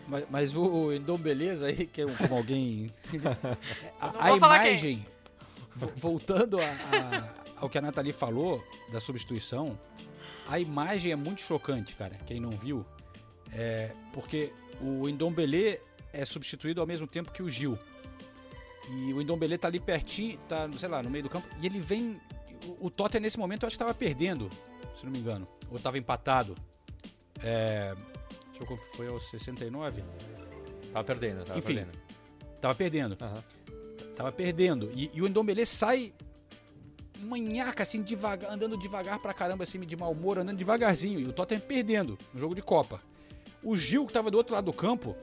[0.08, 2.92] Mas, mas o Endom Beleza aí, que é um- como alguém.
[4.00, 5.06] a a imagem,
[5.76, 9.78] vo- voltando a- a- ao que a Nathalie falou da substituição,
[10.48, 12.16] a imagem é muito chocante, cara.
[12.26, 12.86] Quem não viu,
[13.52, 15.80] é porque o Endombele
[16.14, 17.78] é substituído ao mesmo tempo que o Gil.
[18.92, 21.80] E o Endombele tá ali pertinho, tá, sei lá, no meio do campo, e ele
[21.80, 22.22] vem.
[22.80, 24.50] O, o Tottenham nesse momento eu acho que tava perdendo,
[24.96, 25.48] se não me engano.
[25.72, 26.56] Ou tava empatado.
[27.44, 27.96] É,
[28.60, 30.04] deixa eu ver, foi aos 69?
[30.92, 31.76] Tava perdendo, tava Enfim.
[31.76, 31.98] perdendo.
[32.62, 33.18] Tava perdendo.
[33.22, 33.44] Aham.
[34.16, 34.92] Tava perdendo.
[34.96, 36.14] E, e o Endombele sai
[37.20, 41.20] manhaca, assim, devagar, andando devagar pra caramba, assim, de mau humor, andando devagarzinho.
[41.20, 43.02] E o Tottenham perdendo no jogo de Copa.
[43.64, 45.16] O Gil, que tava do outro lado do campo,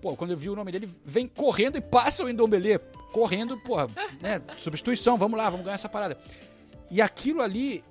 [0.00, 2.78] pô, quando eu vi o nome dele, vem correndo e passa o Endombele.
[3.12, 3.86] Correndo, porra,
[4.20, 4.40] né?
[4.56, 6.18] Substituição, vamos lá, vamos ganhar essa parada.
[6.90, 7.82] E aquilo ali,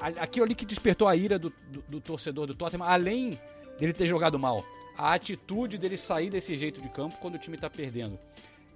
[0.00, 3.38] a- aquilo ali que despertou a ira do, do- do torcedor do Tottenham, além
[3.78, 4.64] dele ter jogado mal,
[4.96, 8.18] a atitude dele sair desse jeito de campo quando o time tá perdendo.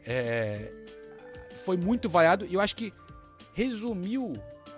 [0.07, 0.73] É,
[1.65, 2.93] foi muito vaiado e eu acho que
[3.53, 4.33] resumiu,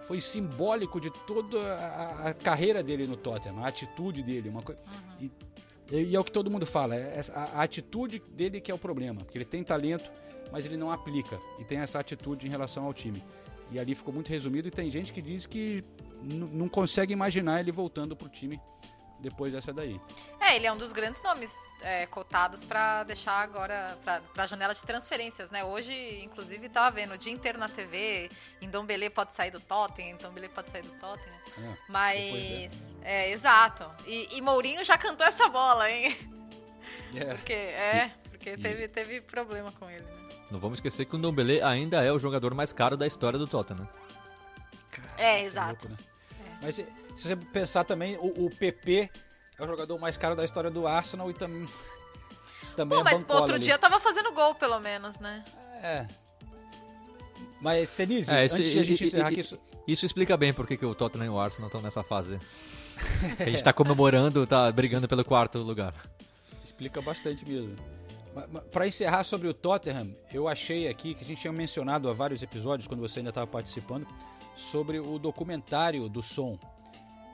[0.07, 4.81] foi simbólico de toda a, a carreira dele no Tottenham, a atitude dele, uma coisa.
[5.21, 5.31] E,
[5.91, 8.79] e é o que todo mundo fala, é a, a atitude dele que é o
[8.79, 10.11] problema, porque ele tem talento,
[10.51, 13.23] mas ele não aplica e tem essa atitude em relação ao time.
[13.71, 15.85] E ali ficou muito resumido e tem gente que diz que
[16.23, 18.61] não consegue imaginar ele voltando pro time
[19.25, 20.01] depois dessa daí.
[20.39, 24.75] É, ele é um dos grandes nomes é, cotados pra deixar agora pra, pra janela
[24.75, 25.65] de transferências, né?
[25.65, 28.31] Hoje, inclusive, tava vendo o dia inteiro na TV,
[28.63, 31.35] Ndombele pode sair do Tottenham, Ndombele pode sair do Tottenham.
[31.59, 33.91] É, Mas, é, exato.
[34.07, 36.15] E, e Mourinho já cantou essa bola, hein?
[37.17, 37.33] É.
[37.33, 40.29] Porque, é, porque teve, teve problema com ele, né?
[40.51, 43.47] Não vamos esquecer que o Ndombele ainda é o jogador mais caro da história do
[43.47, 43.89] Tottenham.
[45.17, 45.89] É, Isso exato.
[45.89, 46.09] louco, né?
[46.61, 46.81] Mas
[47.15, 49.11] se, você pensar também, o, o PP
[49.59, 51.67] é o jogador mais caro da história do Arsenal e também.
[52.77, 53.65] também Pô, é mas bancola outro ali.
[53.65, 55.45] dia tava fazendo gol, pelo menos, né?
[55.83, 56.07] É.
[57.61, 59.41] Mas, Senise, É, antes de a gente e- encerrar e- aqui.
[59.41, 62.39] isso- Isso explica bem por que, que o Tottenham e o Arsenal estão nessa fase.
[63.39, 65.93] A gente tá comemorando, tá brigando pelo quarto lugar.
[66.63, 67.77] Explica bastante mesmo.
[68.73, 72.43] Para encerrar sobre o Tottenham, eu achei aqui que a gente tinha mencionado há vários
[72.43, 74.07] episódios, quando você ainda estava participando,
[74.57, 76.59] sobre o documentário do som.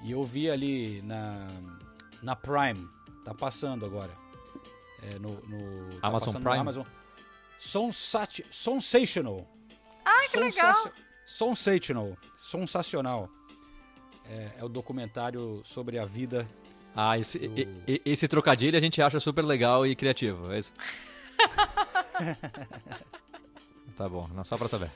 [0.03, 1.49] E eu vi ali na,
[2.23, 2.89] na Prime,
[3.25, 4.13] tá passando agora.
[5.03, 6.55] É, no, no, tá Amazon passando Prime?
[6.57, 6.87] No Amazon.
[7.59, 9.47] Sonsat, sensational.
[10.05, 10.75] Ai, que legal.
[11.27, 12.17] Sensational.
[12.41, 13.29] Sensacional.
[14.27, 16.49] É, é o documentário sobre a vida
[16.95, 20.53] Ah, esse, Do- e- esse trocadilho a gente acha super legal e criativo.
[20.53, 20.73] é isso?
[23.97, 24.91] tá bom, não, só pra saber.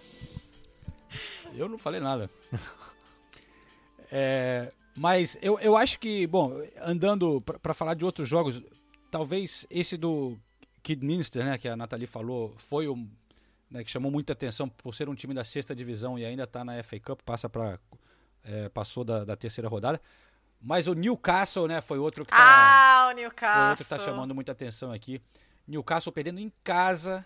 [1.54, 2.30] Eu não falei nada.
[4.16, 8.62] É, mas eu, eu acho que, bom, andando para falar de outros jogos,
[9.10, 10.38] talvez esse do
[10.82, 13.08] Kidminster, né, que a Nathalie falou, foi um
[13.70, 16.64] né, que chamou muita atenção por ser um time da sexta divisão e ainda está
[16.64, 17.78] na FA Cup, passa para
[18.74, 20.00] passou da, da terceira rodada.
[20.60, 23.70] Mas o Newcastle, né, foi outro que tá, Ah, o foi Newcastle.
[23.70, 25.20] outro que tá chamando muita atenção aqui.
[25.66, 27.24] Newcastle perdendo em casa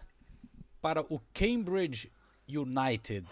[0.80, 2.10] para o Cambridge
[2.48, 3.26] United.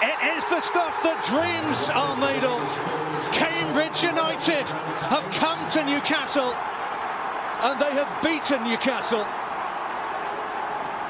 [0.00, 2.62] It is the stuff that dreams are made of.
[3.32, 4.66] Cambridge United
[5.10, 9.26] have come to Newcastle and they have beaten Newcastle.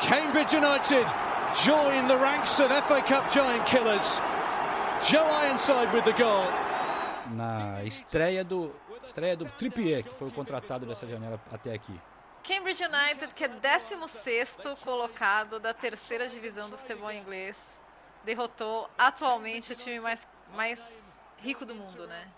[0.00, 1.06] Cambridge United
[1.64, 4.20] join the ranks of FA Cup giant killers.
[5.04, 6.46] Joe Ironside with the goal.
[7.30, 8.74] na estreia do
[9.04, 11.98] estreia do Trippier, que foi o contratado dessa janela até aqui.
[12.42, 17.80] Cambridge United, que é 16º colocado da terceira divisão do futebol inglês,
[18.28, 22.28] derrotou atualmente o time mais, mais rico do mundo, né?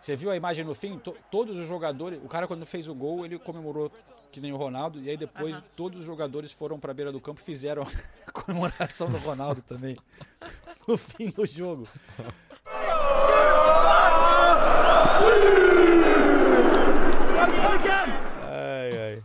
[0.00, 0.98] Você viu a imagem no fim?
[0.98, 3.92] To- todos os jogadores, o cara quando fez o gol, ele comemorou
[4.32, 5.64] que nem o Ronaldo, e aí depois Aham.
[5.76, 7.82] todos os jogadores foram para a beira do campo e fizeram
[8.26, 9.94] a comemoração do Ronaldo também
[10.88, 11.86] no fim do jogo.
[18.42, 19.22] Ai, ai.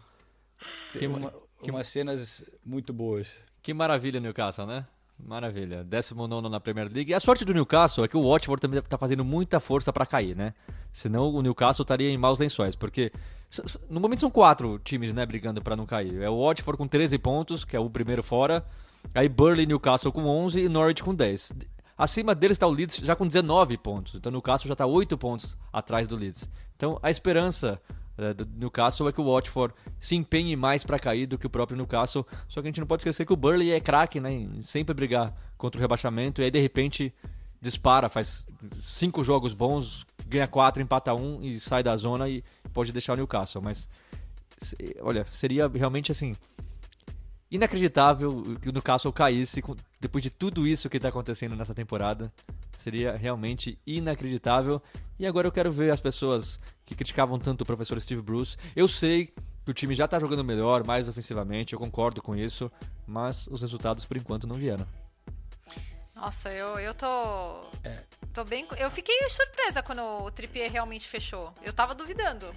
[0.98, 1.32] Tem ma-
[1.64, 3.42] uma, umas cenas muito boas.
[3.62, 4.86] Que maravilha, Newcastle, né?
[5.18, 5.84] Maravilha.
[5.84, 7.12] 19 na Premier League.
[7.12, 10.06] E a sorte do Newcastle é que o Watford também tá fazendo muita força pra
[10.06, 10.54] cair, né?
[10.92, 12.76] Senão o Newcastle estaria em maus lençóis.
[12.76, 13.12] Porque
[13.90, 16.22] no momento são quatro times, né, brigando pra não cair.
[16.22, 18.66] É o Watford com 13 pontos, que é o primeiro fora.
[19.14, 21.54] Aí Burley e Newcastle com 11 e Norwich com 10.
[21.98, 24.16] Acima deles está o Leeds já com 19 pontos.
[24.16, 26.50] Então o Newcastle já está 8 pontos atrás do Leeds.
[26.76, 27.82] Então a esperança
[28.36, 31.78] do Newcastle é que o Watford se empenhe mais para cair do que o próprio
[31.78, 32.26] Newcastle.
[32.48, 34.32] Só que a gente não pode esquecer que o Burley é craque, né?
[34.32, 36.42] Em sempre brigar contra o rebaixamento.
[36.42, 37.14] E aí de repente
[37.62, 38.46] dispara, faz
[38.82, 43.16] cinco jogos bons, ganha quatro, empata um e sai da zona e pode deixar o
[43.18, 43.62] Newcastle.
[43.62, 43.90] Mas
[45.02, 46.36] olha, seria realmente assim
[47.52, 49.64] inacreditável que o Newcastle caísse
[50.00, 52.32] depois de tudo isso que está acontecendo nessa temporada.
[52.78, 54.82] Seria realmente inacreditável.
[55.18, 58.58] E agora eu quero ver as pessoas que criticavam tanto o professor Steve Bruce.
[58.76, 59.28] Eu sei
[59.64, 62.72] que o time já está jogando melhor, mais ofensivamente, eu concordo com isso,
[63.06, 64.88] mas os resultados por enquanto não vieram.
[66.16, 67.64] Nossa, eu, eu tô.
[68.34, 68.68] Tô bem.
[68.78, 71.54] Eu fiquei surpresa quando o Trippier realmente fechou.
[71.62, 72.54] Eu tava duvidando.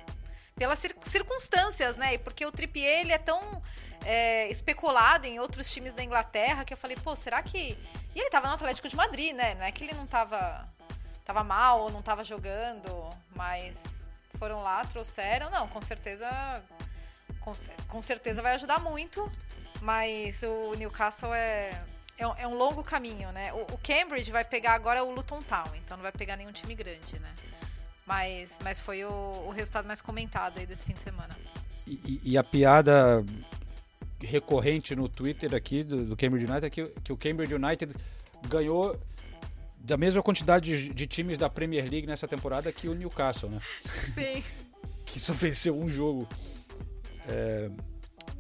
[0.57, 2.15] Pelas cir- circunstâncias, né?
[2.15, 3.63] E porque o Trippier ele é tão
[4.05, 7.77] é, especulado em outros times da Inglaterra que eu falei, pô, será que.
[8.15, 9.55] E ele tava no Atlético de Madrid, né?
[9.55, 10.67] Não é que ele não tava.
[11.25, 14.09] Tava mal ou não tava jogando, mas
[14.43, 15.49] foram lá, trouxeram.
[15.51, 16.29] Não, com certeza.
[17.39, 17.53] Com,
[17.87, 19.31] com certeza vai ajudar muito.
[19.81, 21.81] Mas o Newcastle é,
[22.19, 23.53] é, um, é um longo caminho, né?
[23.53, 26.75] O, o Cambridge vai pegar agora o Luton Town, então não vai pegar nenhum time
[26.75, 27.33] grande, né?
[28.05, 31.37] Mas, mas foi o, o resultado mais comentado aí desse fim de semana.
[31.87, 33.25] E, e- a piada
[34.21, 37.95] recorrente no Twitter aqui do, do Cambridge United é que, que o Cambridge United
[38.49, 38.99] ganhou
[39.85, 43.61] da mesma quantidade de, de times da Premier League nessa temporada que o Newcastle, né?
[44.15, 44.43] Sim.
[45.05, 46.29] Que só venceu um jogo
[47.29, 47.71] é,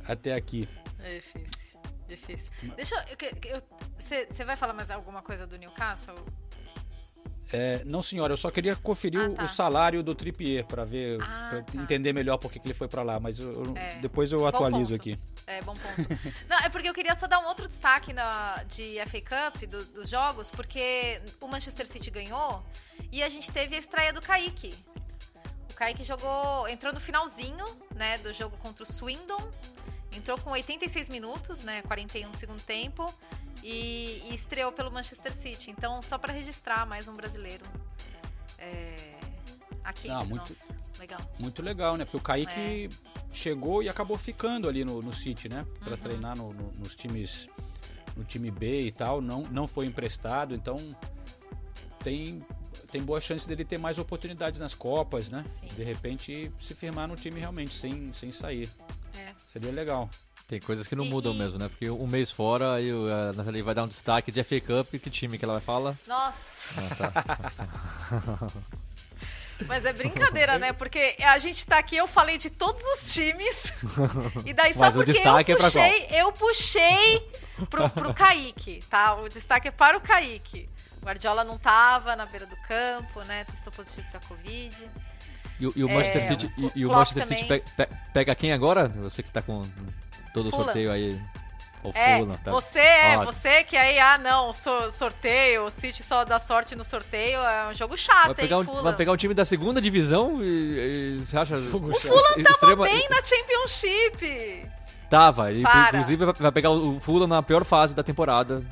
[0.06, 0.68] até aqui.
[1.00, 1.80] É difícil.
[2.08, 2.52] Difícil.
[2.76, 2.94] Deixa
[3.48, 3.60] eu.
[3.98, 6.14] Você vai falar mais alguma coisa do Newcastle?
[7.52, 9.44] É, não, senhora, eu só queria conferir Ah, o- tá.
[9.44, 11.82] o salário do Trippier para ver, Ah, pra tá.
[11.82, 13.96] entender melhor por que que ele foi para lá, mas eu- eu- É.
[13.96, 14.94] depois eu Bom atualizo ponto.
[14.94, 15.18] aqui.
[15.46, 15.84] É, bom ponto.
[16.48, 19.84] Não, é porque eu queria só dar um outro destaque na, de FA Cup, do-
[19.84, 22.62] dos jogos, porque o Manchester City ganhou
[23.10, 24.74] e a gente teve a estreia do Kaique.
[25.70, 29.50] O Kaique jogou, entrou no finalzinho, né, do jogo contra o Swindon.
[30.14, 33.12] Entrou com 86 minutos, né, 41 do segundo tempo.
[33.62, 35.70] E, e estreou pelo Manchester City.
[35.70, 37.64] Então, só pra registrar mais um brasileiro.
[38.58, 39.14] É,
[39.84, 40.82] aqui Ah, entre muito- nós.
[40.98, 41.20] Legal.
[41.38, 42.04] Muito legal, né?
[42.04, 42.88] Porque o Kaique É.
[43.32, 45.62] chegou e acabou ficando ali no, no City, né?
[45.62, 45.74] Uhum.
[45.84, 47.48] Para treinar no- no- nos times,
[48.16, 49.20] no time B e tal.
[49.20, 50.76] Não, não foi emprestado, então
[52.04, 52.44] tem,
[52.90, 55.44] tem boa chance dele ter mais oportunidades nas Copas, né?
[55.60, 55.66] Sim.
[55.74, 58.70] De repente se firmar no time realmente, sem, sem sair.
[59.16, 59.32] É.
[59.46, 60.08] Seria legal.
[60.52, 61.66] Tem coisas que não E- mudam e- mesmo, né?
[61.66, 65.00] Porque um mês fora e o- a Nathalie vai dar um destaque de FA Cup.
[65.00, 65.94] Que time que ela vai falar?
[66.06, 66.74] Nossa.
[66.76, 68.48] Ah, tá.
[69.66, 70.74] Mas é brincadeira, né?
[70.74, 73.72] Porque a gente tá aqui, eu falei de todos os times.
[74.44, 77.30] E daí só Mas o porque destaque eu é puxei, eu puxei
[77.70, 79.14] pro, pro Kaique, tá?
[79.14, 80.68] O destaque é para o Kaique.
[81.00, 83.44] O Guardiola não tava na beira do campo, né?
[83.44, 84.76] Testou positivo pra Covid.
[85.58, 87.62] E, o- e o É, Manchester City, e, e o Manchester City também.
[87.62, 88.86] pe- pe- pega quem agora?
[88.88, 89.62] Você que tá com
[90.32, 90.64] todo o Fulham.
[90.64, 91.20] sorteio aí.
[91.84, 92.50] O É, Fulham, tá?
[92.52, 96.76] você é, Ó, você que aí, ah não, so- sorteio, o City só dá sorte
[96.76, 99.44] no sorteio, é um jogo chato, Vai pegar, hein, um, vai pegar um time da
[99.44, 101.56] segunda divisão e, e você acha.
[101.56, 104.68] O Fulham tava bem na Championship.
[105.10, 108.62] Tava, e, inclusive vai- pegar o Fulham na pior fase da temporada.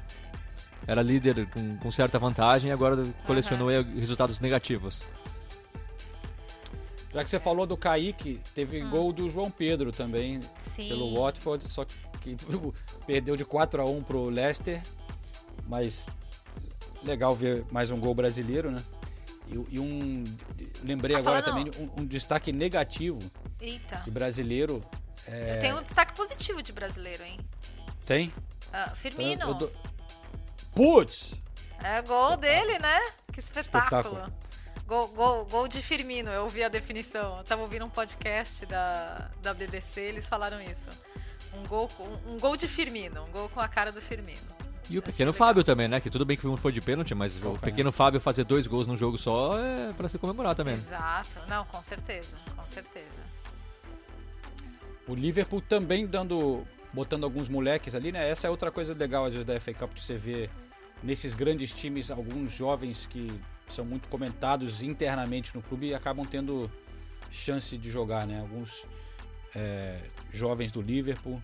[0.87, 5.07] Era líder com, com certa vantagem e agora colecionou aí resultados negativos.
[7.13, 8.91] Já que você falou do Kaique, teve Hum.
[8.91, 10.89] gol do João Pedro também Sim.
[10.89, 12.37] pelo Watford, só que
[13.07, 14.81] perdeu de 4 a 1 pro Leicester.
[15.67, 16.09] Mas
[17.03, 18.83] legal ver mais um gol brasileiro, né?
[19.49, 20.23] E, e um.
[20.85, 23.19] Lembrei Ah, agora também um, um destaque negativo
[23.61, 23.97] Eita.
[24.05, 24.83] de brasileiro.
[25.27, 27.39] É, Eu tenho um destaque positivo de brasileiro, hein?
[28.07, 28.33] Tem?
[28.73, 29.43] Ah, Firmino.
[29.49, 29.73] Eu dou-
[30.75, 31.35] Putz!
[31.83, 33.01] É gol dele, né?
[33.33, 34.19] Que espetáculo.
[34.19, 34.33] Espetáculo.
[34.91, 37.39] Gol, gol, gol de Firmino, eu ouvi a definição.
[37.39, 40.85] Eu tava ouvindo um podcast da, da BBC, eles falaram isso.
[41.55, 44.41] Um gol, com- um, gol de Firmino, um gol com a cara do Firmino.
[44.89, 45.47] E o pequeno legal.
[45.47, 46.01] Fábio também, né?
[46.01, 47.61] Que tudo bem que um foi de pênalti, mas o Calcanhar.
[47.63, 50.75] pequeno Fábio fazer dois gols num jogo só é pra se comemorar também.
[50.75, 51.39] Exato.
[51.47, 53.21] Não, com certeza, com certeza.
[55.07, 56.67] O Liverpool também dando.
[56.93, 58.29] botando alguns moleques ali, né?
[58.29, 60.51] Essa é outra coisa legal, às vezes, da FA Cup, que você vê
[61.01, 63.41] nesses grandes times, alguns jovens que
[63.73, 66.71] são muito comentados internamente no clube e acabam tendo
[67.31, 68.41] chance de jogar, né?
[68.41, 68.87] Alguns
[69.55, 71.41] é, jovens do Liverpool.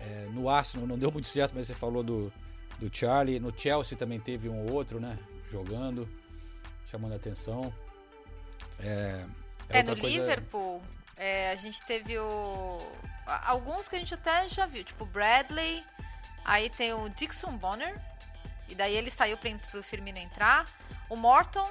[0.00, 2.32] É, no Arsenal não deu muito certo, mas você falou do,
[2.78, 3.38] do Charlie.
[3.40, 5.18] No Chelsea também teve um ou outro, né?
[5.48, 6.08] Jogando,
[6.86, 7.72] chamando a atenção.
[8.80, 9.24] É,
[9.68, 10.82] É, outra no coisa- Liverpool,
[11.16, 12.80] é, a gente teve o.
[13.46, 15.84] Alguns que a gente até já viu, tipo Bradley,
[16.44, 17.98] aí tem o Dixon Bonner,
[18.68, 20.66] e daí ele saiu para o Firmino entrar.
[21.08, 21.68] O Morton,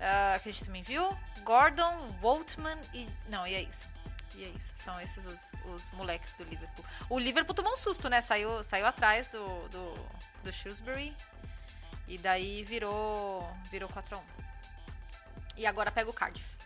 [0.00, 1.16] ah, que a gente também viu.
[1.42, 3.08] Gordon, Waltman e.
[3.28, 3.86] Não, e é isso.
[4.34, 4.72] E é isso.
[4.76, 6.84] São esses os, os moleques do Liverpool.
[7.08, 8.20] O Liverpool tomou um susto, né?
[8.20, 9.94] Saiu, saiu atrás do, do,
[10.44, 11.16] do Shrewsbury.
[12.08, 14.20] E daí virou, virou 4x1.
[15.56, 16.56] E agora pega o Cardiff.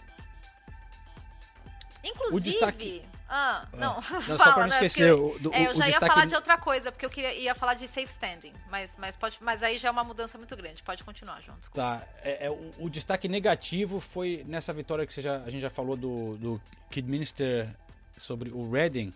[2.03, 2.51] Inclusive.
[2.51, 4.75] destaque- Ah, não, não, só fala, pra não né?
[4.85, 7.33] esquecer, Porque o- do- é, eu já ia falar de outra coisa, porque eu queria,
[7.35, 8.53] ia falar de safe standing.
[8.69, 10.83] Mas, mas, pode, mas aí já é uma mudança muito grande.
[10.83, 11.57] Pode continuar, João.
[11.59, 11.81] Desculpa.
[11.81, 15.71] Tá, é, é, o, o destaque negativo foi nessa vitória que já, a gente já
[15.71, 17.69] falou do, do Kidminster
[18.17, 19.15] sobre o Reading.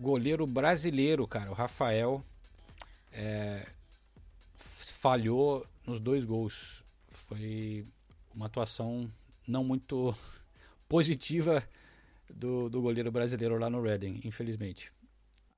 [0.00, 2.24] Goleiro brasileiro, cara, o Rafael
[3.12, 3.66] é,
[4.56, 6.84] falhou nos dois gols.
[7.10, 7.84] Foi
[8.32, 9.10] uma atuação
[9.46, 10.14] não muito
[10.88, 11.66] positiva
[12.32, 14.92] do, do goleiro brasileiro lá no Reading, infelizmente.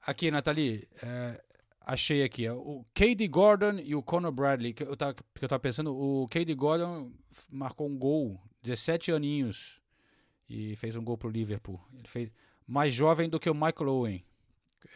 [0.03, 1.43] Aqui, Nathalie, é,
[1.81, 5.61] achei aqui, o Cady Gordon e o Conor Bradley, que eu tava, que eu tava
[5.61, 7.13] pensando, o Cady Gordon
[7.51, 9.81] marcou um gol, 17 aninhos,
[10.49, 11.81] e fez um gol pro Liverpool.
[11.93, 12.31] Ele fez
[12.67, 14.25] mais jovem do que o Michael Owen,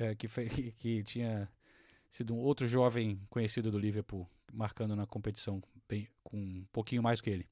[0.01, 1.49] é, que, fe- que, que tinha
[2.11, 7.21] sido um outro jovem conhecido do Liverpool, marcando na competição bem, com um pouquinho mais
[7.21, 7.49] que ele.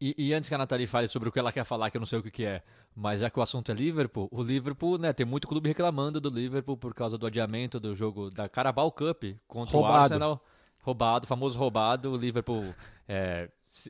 [0.00, 2.00] E, e antes que a Nathalie fale sobre o que ela quer falar, que eu
[2.00, 2.62] não sei o que, que é,
[2.94, 6.28] mas já que o assunto é Liverpool, o Liverpool, né, tem muito clube reclamando do
[6.28, 10.02] Liverpool por causa do adiamento do jogo da Carabao Cup contra o Roubado.
[10.02, 10.44] Arsenal.
[10.82, 12.12] Roubado, famoso roubado.
[12.12, 12.62] O Liverpool
[13.08, 13.48] é,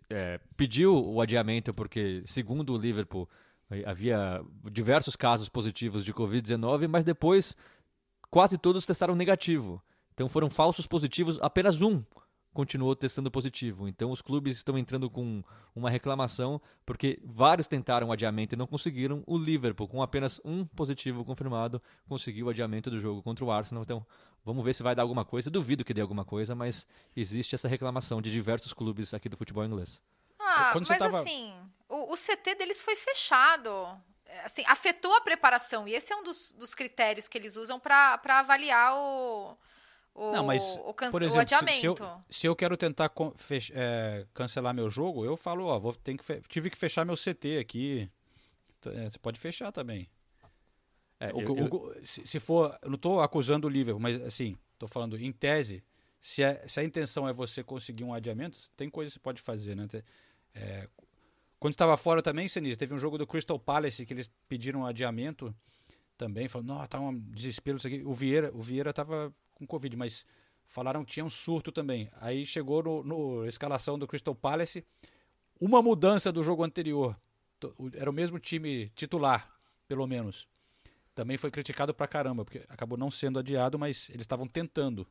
[0.09, 3.29] é, pediu o adiamento porque, segundo o Liverpool,
[3.71, 7.57] eh, havia diversos casos positivos de Covid-19, mas depois
[8.31, 9.83] quase todos testaram negativo.
[10.15, 12.03] Então foram falsos positivos, apenas um
[12.57, 13.87] continuou testando positivo.
[13.87, 18.67] Então os clubes estão entrando com uma reclamação porque vários tentaram o adiamento e não
[18.67, 19.23] conseguiram.
[19.27, 23.83] O Liverpool, com apenas um positivo confirmado, conseguiu o adiamento do jogo contra o Arsenal.
[23.85, 24.05] Então
[24.45, 25.51] vamos ver se vai dar alguma coisa.
[25.51, 29.65] Duvido que dê alguma coisa, mas existe essa reclamação de diversos clubes aqui do futebol
[29.65, 30.03] inglês.
[30.41, 31.53] Ah, Quando você mas tava- assim,
[31.89, 33.71] o, o CT deles foi fechado.
[34.25, 35.87] É, Assim, afetou a preparação.
[35.87, 39.57] E esse é um dos, dos critérios que eles usam para avaliar o,
[40.17, 41.79] o, Não, mas, o, por o exemplo, se- adiamento.
[41.81, 41.97] se, eu,
[42.31, 43.13] se eu quero tentar
[43.73, 47.17] é, cancelar meu jogo, eu falo, ó, vou, tem que fe- tive que fechar meu
[47.17, 48.11] CT aqui.
[48.87, 50.09] É, você pode fechar também.
[51.19, 54.21] É, O- eu- o- eu- o- se, se for, não estou acusando o Liverpool, mas
[54.23, 55.83] assim, estou falando em tese,
[56.21, 59.41] se a, se a intenção é você conseguir um adiamento, tem coisa que você pode
[59.41, 59.87] fazer, né?
[60.55, 60.89] É,
[61.59, 64.87] quando estava fora também, Senise, teve um jogo do Crystal Palace que eles pediram um
[64.87, 65.55] adiamento
[66.19, 68.03] também, falando, não, tá um desespero isso aqui.
[68.05, 70.25] O Vieira, o Vieira tava com Covid, mas
[70.67, 72.09] falaram que tinha um surto também.
[72.21, 74.85] Aí chegou no, no escalação do Crystal Palace,
[75.61, 77.17] uma mudança do jogo anterior.
[77.95, 79.51] Era o mesmo time titular,
[79.89, 80.47] pelo menos.
[81.15, 85.07] Também foi criticado pra caramba, porque acabou não sendo adiado, mas eles estavam tentando.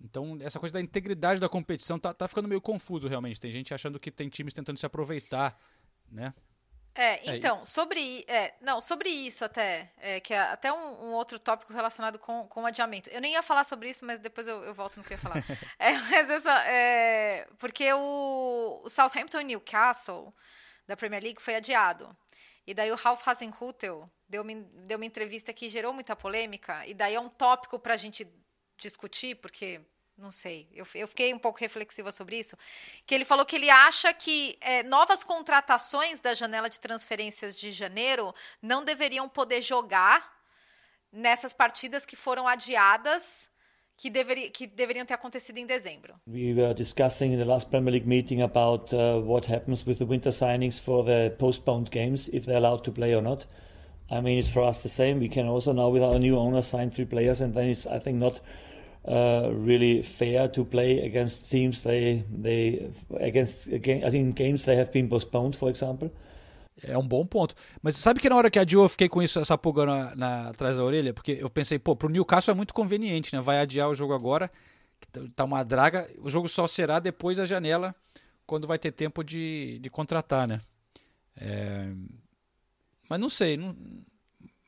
[0.00, 3.38] Então, essa coisa da integridade da competição tá, tá ficando meio confuso, realmente.
[3.38, 5.56] Tem gente achando que tem times tentando se aproveitar,
[6.10, 6.34] né?
[6.94, 11.12] É, É, então, sobre, é, não, sobre isso até, é, que é até um, um
[11.12, 13.08] outro tópico relacionado com, com o adiamento.
[13.10, 15.22] Eu nem ia falar sobre isso, mas depois eu, eu volto no que eu ia
[15.22, 15.42] falar.
[15.78, 20.32] É, mas essa, é, porque o, o Southampton e Newcastle
[20.86, 22.16] da Premier League foi adiado.
[22.66, 24.54] E daí o Ralph Hasenhutel deu uma,
[24.86, 28.26] deu uma entrevista que gerou muita polêmica, e daí é um tópico para a gente
[28.78, 29.80] discutir, porque
[30.16, 32.56] não sei, eu, eu fiquei um pouco reflexiva sobre isso,
[33.06, 37.70] que ele falou que ele acha que é, novas contratações da janela de transferências de
[37.70, 40.30] janeiro não deveriam poder jogar
[41.12, 43.50] nessas partidas que foram adiadas,
[43.96, 46.14] que, deveri, que deveriam ter acontecido em dezembro.
[46.26, 50.06] We were discussing in the last Premier League meeting about uh, what happens with the
[50.06, 53.46] winter signings for the postponed games, if they're allowed to play or not.
[54.10, 55.20] I mean, it's for us the same.
[55.20, 57.98] We can also now, with our new owner, sign three players, and then it's, I
[57.98, 58.40] think, not
[59.04, 63.68] uh, really fair to play against teams they they against
[64.34, 66.10] games they have been postponed, for example.
[66.82, 67.54] É um bom ponto.
[67.82, 70.48] Mas sabe que na hora que adiou eu fiquei com isso, essa pulga na, na-
[70.50, 71.12] atrás da orelha?
[71.12, 73.40] Porque eu pensei, pô, pro Newcastle é muito conveniente, né?
[73.40, 74.50] Vai adiar o jogo agora,
[75.36, 76.08] tá uma draga.
[76.18, 77.94] O jogo só será depois da janela,
[78.46, 80.60] quando vai ter tempo de, de contratar, né?
[81.36, 81.92] É,
[83.08, 83.76] Mas não sei, não-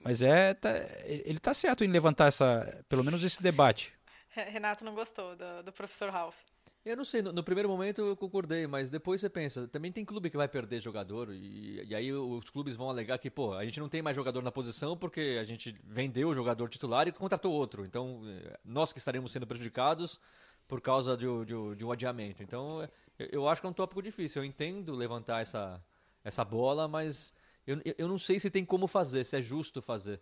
[0.05, 0.55] mas é.
[0.55, 0.75] tá-
[1.07, 3.93] ele tá certo em levantar essa, pelo menos esse debate.
[4.51, 6.37] Renato não gostou do, do professor Ralph.
[6.85, 10.05] Eu não sei, no, no primeiro momento eu concordei, mas depois você pensa, também tem
[10.05, 13.65] clube que vai perder jogador e, e aí os clubes vão alegar que, pô, a
[13.65, 17.13] gente não tem mais jogador na posição porque a gente vendeu o jogador titular e
[17.13, 17.87] contratou outro.
[17.87, 20.21] Então, eh, nós que estaremos sendo prejudicados
[20.69, 22.43] por causa de, de de um adiamento.
[22.43, 24.43] Então, eh, eu, acho que é um tópico difícil.
[24.43, 25.83] Eu entendo levantar essa,
[26.23, 27.33] essa bola, mas
[27.67, 30.21] eu, eu- eu não sei se tem como fazer, se é justo fazer.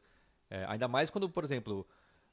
[0.50, 1.86] É, ainda mais quando, por exemplo,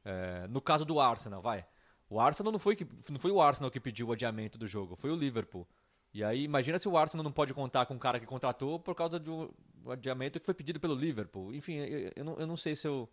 [0.09, 1.63] é, no caso do Arsenal, vai.
[2.09, 4.95] O Arsenal não foi, que, não foi o Arsenal que pediu o adiamento do jogo,
[4.95, 5.67] foi o Liverpool.
[6.11, 8.95] E aí, imagina se o Arsenal não pode contar com o cara que contratou por
[8.95, 9.53] causa do
[9.87, 11.53] adiamento que foi pedido pelo Liverpool.
[11.53, 13.07] Enfim, eu, eu não, eu não sei se eu,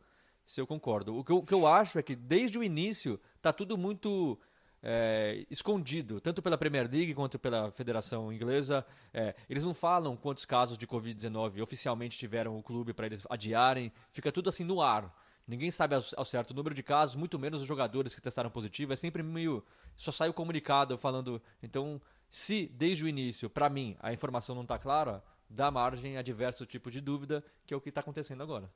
[0.47, 1.15] se eu concordo.
[1.15, 4.39] O que eu, que eu acho é que desde o início tá tudo muito
[4.83, 8.87] é, escondido, tanto pela Premier League quanto pela Federação Inglesa.
[9.13, 13.93] É, eles não falam quantos casos de Covid-19 oficialmente tiveram o clube para eles adiarem.
[14.11, 15.15] Fica tudo assim no ar.
[15.47, 18.93] Ninguém sabe ao, certo o número de casos, muito menos os jogadores que testaram positivo.
[18.93, 19.65] É sempre meio.
[19.97, 21.41] Só sai o comunicado falando.
[21.63, 26.23] Então, se desde o início, para mim, a informação não está clara, dá margem a
[26.23, 28.69] diversos tipos de dúvida, que é o que está acontecendo agora.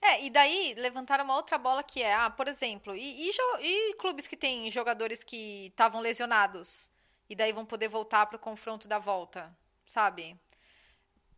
[0.00, 3.94] É, e daí levantaram uma outra bola que é, ah, por exemplo, e, e e
[3.94, 6.90] clubes que têm jogadores que estavam lesionados
[7.30, 10.36] e daí vão poder voltar para o confronto da volta, sabe?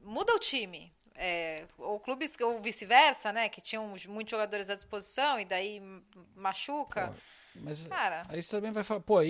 [0.01, 0.94] Muda o time.
[1.17, 3.49] É, ou clubes, ou vice-versa, né?
[3.49, 5.81] Que tinham muitos jogadores à disposição e daí
[6.35, 7.15] machuca.
[7.57, 8.23] Mas Cara.
[8.29, 9.29] aí você também vai falar, pô, e,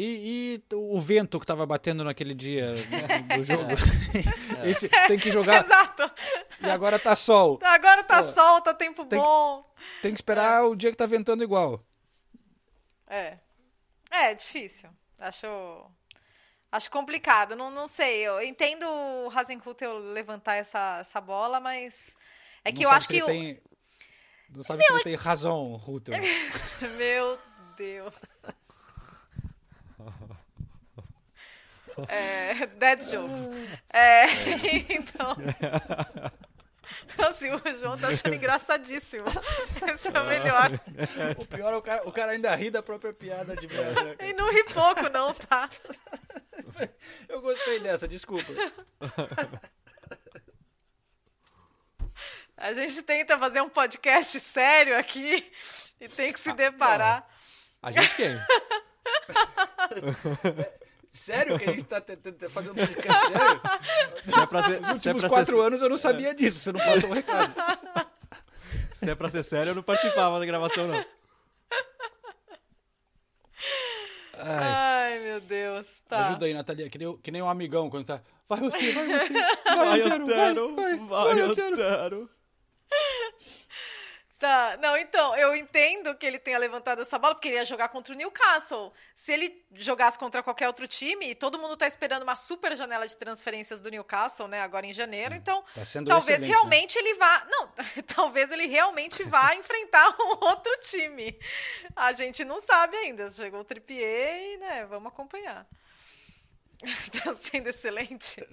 [0.57, 3.69] e o vento que tava batendo naquele dia né, do jogo?
[4.65, 5.63] Esse tem que jogar.
[5.63, 6.11] Exato.
[6.63, 7.59] E agora tá sol.
[7.63, 9.71] Agora tá Pô, sol, tá tempo tem- bom.
[10.01, 11.85] Tem que esperar o dia que tá ventando igual.
[13.07, 13.37] É.
[14.11, 14.89] É, difícil.
[15.19, 15.47] Acho.
[16.77, 17.55] Acho complicado.
[17.55, 18.23] Não, não sei.
[18.27, 22.17] Eu entendo o Hasenhutel levantar essa, essa bola, mas.
[22.65, 23.19] É que Não eu sabe acho se que.
[23.19, 23.63] ele o- tem-
[24.57, 26.19] Não sabe se ele tem razão, Ruter.
[26.99, 27.39] Meu
[27.77, 28.13] Deus.
[32.09, 33.43] É, dead jokes.
[33.93, 34.25] É,
[34.91, 35.37] então.
[37.19, 39.25] Assim, o João tá achando engraçadíssimo.
[39.89, 40.71] Esse é o melhor.
[41.39, 44.17] O pior é o cara, o cara ainda ri da própria piada de merda.
[44.25, 45.69] E não ri pouco, não, tá?
[47.29, 48.53] Eu gostei dessa, desculpa.
[52.57, 55.51] A gente tenta fazer um podcast sério aqui
[56.01, 57.27] e tem que se deparar.
[57.83, 58.31] A gente quem?
[61.11, 63.61] Sério que a gente tá tentando fazer um podcast sério?
[64.25, 66.35] Se é pra ser, Nos se é últimos pra quatro ser, anos eu não sabia
[66.35, 67.55] disso, você não passou o recado.
[68.93, 71.05] se é pra ser sério, eu não participava da gravação, não.
[74.39, 74.94] Ai,
[75.35, 76.03] meu Deus.
[76.09, 76.29] Tá.
[76.29, 78.21] Ajuda aí, Natalia, que nem, que nem um amigão quando tá.
[78.49, 79.33] Vai você, vai você.
[79.65, 81.75] Vai, Vai, Otero, Otero, vai, vai, vai, vai, Otero.
[81.75, 82.31] Otero.
[84.39, 87.89] Tá, não, então, eu entendo que ele tenha levantado essa bola, porque ele ia jogar
[87.89, 88.93] contra o Newcastle.
[89.15, 93.07] Se ele jogasse contra qualquer outro time, e todo mundo tá esperando uma super janela
[93.07, 96.49] de transferências do Newcastle, né, agora em janeiro, então Tá talvez né?
[96.49, 97.47] realmente ele vá.
[97.49, 97.69] Não,
[98.15, 101.39] talvez ele realmente vá enfrentar um outro time.
[101.95, 103.31] A gente não sabe ainda.
[103.31, 105.67] Chegou o Trippier e, né, vamos acompanhar.
[107.23, 108.37] tá sendo excelente.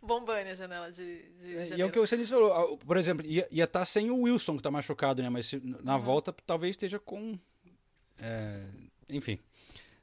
[0.00, 2.96] Bombando a janela de, de É, E é o que você disse, falou, ah, por
[2.96, 5.30] exemplo, ia estar sem o Wilson, que tá machucado, né?
[5.30, 6.00] Mas se- na Uhum.
[6.02, 7.38] volta talvez esteja com.
[8.20, 8.64] é,
[9.08, 9.38] enfim,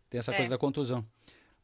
[0.09, 0.35] tem essa É.
[0.35, 1.05] coisa da contusão.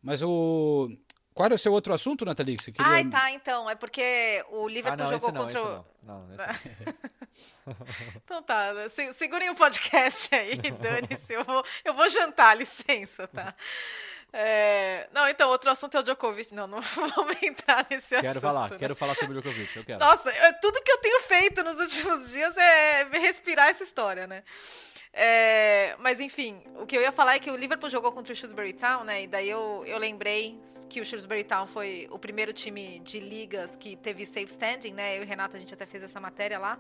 [0.02, 0.90] Mas o.
[1.34, 2.56] Qual era o seu outro assunto, Nathalie?
[2.56, 2.90] Que queria...
[2.94, 3.70] Ai, tá, então.
[3.70, 5.70] É porque o Ah, Liverpool não, jogou esse não, contra esse o.
[5.70, 5.86] não.
[6.26, 6.96] Não, esse não.
[8.24, 11.34] Então tá, se- segurem o podcast aí, dane-se.
[11.34, 13.54] Eu vou, eu vou jantar, licença, tá?
[14.34, 16.54] É, não, então, outro assunto é o Djokovic.
[16.54, 16.82] Não, não
[17.16, 18.28] vamos entrar nesse assunto.
[18.28, 18.78] Quero falar, né?
[18.78, 20.00] quero falar sobre o Djokovic, eu quero.
[20.00, 24.44] Nossa, eu- tudo que eu tenho feito nos últimos dias é respirar essa história, né?
[25.18, 28.36] É, mas enfim, o que eu ia falar é que o Liverpool jogou contra o
[28.36, 29.24] Shrewsbury Town, né?
[29.24, 30.60] E daí eu, eu lembrei
[30.90, 35.18] que o Shrewsbury Town foi o primeiro time de ligas que teve safe standing, né?
[35.18, 36.78] Eu e o Renato, a gente até fez essa matéria lá.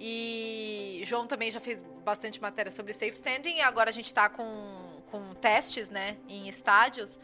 [0.00, 3.56] E João também já fez bastante matéria sobre safe standing.
[3.56, 6.16] E agora a gente tá com, com testes, né?
[6.28, 7.20] Em estádios.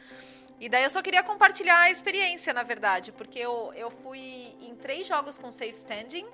[0.61, 4.75] E daí eu só queria compartilhar a experiência, na verdade, porque eu, eu fui em
[4.77, 6.27] três jogos com safe standing.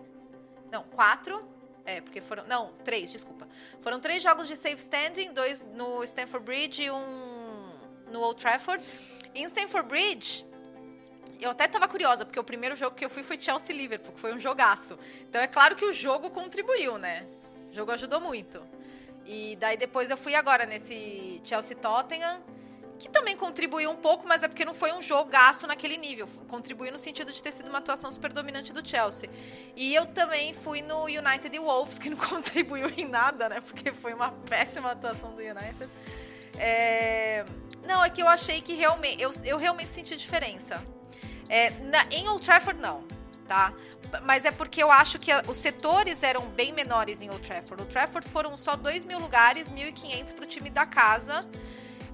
[0.70, 1.42] Não, quatro.
[1.84, 2.46] É, porque foram.
[2.46, 3.48] Não, três, desculpa.
[3.80, 7.72] Foram três jogos de safe standing, dois no Stamford Bridge e um
[8.08, 8.84] no Old Trafford.
[9.34, 10.46] Em Stamford Bridge,
[11.40, 14.20] eu até tava curiosa, porque o primeiro jogo que eu fui foi Chelsea Liverpool, que
[14.20, 14.98] foi um jogaço.
[15.22, 17.26] Então é claro que o jogo contribuiu, né?
[17.70, 18.62] O jogo ajudou muito.
[19.24, 22.40] E daí depois eu fui agora nesse Chelsea Tottenham,
[22.98, 26.26] que também contribuiu um pouco, mas é porque não foi um jogaço naquele nível.
[26.48, 29.30] Contribuiu no sentido de ter sido uma atuação super dominante do Chelsea.
[29.74, 33.60] E eu também fui no United Wolves, que não contribuiu em nada, né?
[33.60, 35.88] Porque foi uma péssima atuação do United.
[36.58, 37.44] É...
[37.86, 39.22] Não, é que eu achei que realmente.
[39.22, 40.84] Eu, eu realmente senti diferença.
[41.48, 43.02] É, na- em Old Trafford, não,
[43.50, 43.72] tá?
[44.22, 47.82] Mas é porque eu acho que os setores eram bem menores em Old Trafford.
[47.82, 51.40] Old Trafford foram só 2 mil lugares, 1.500 para o time da casa.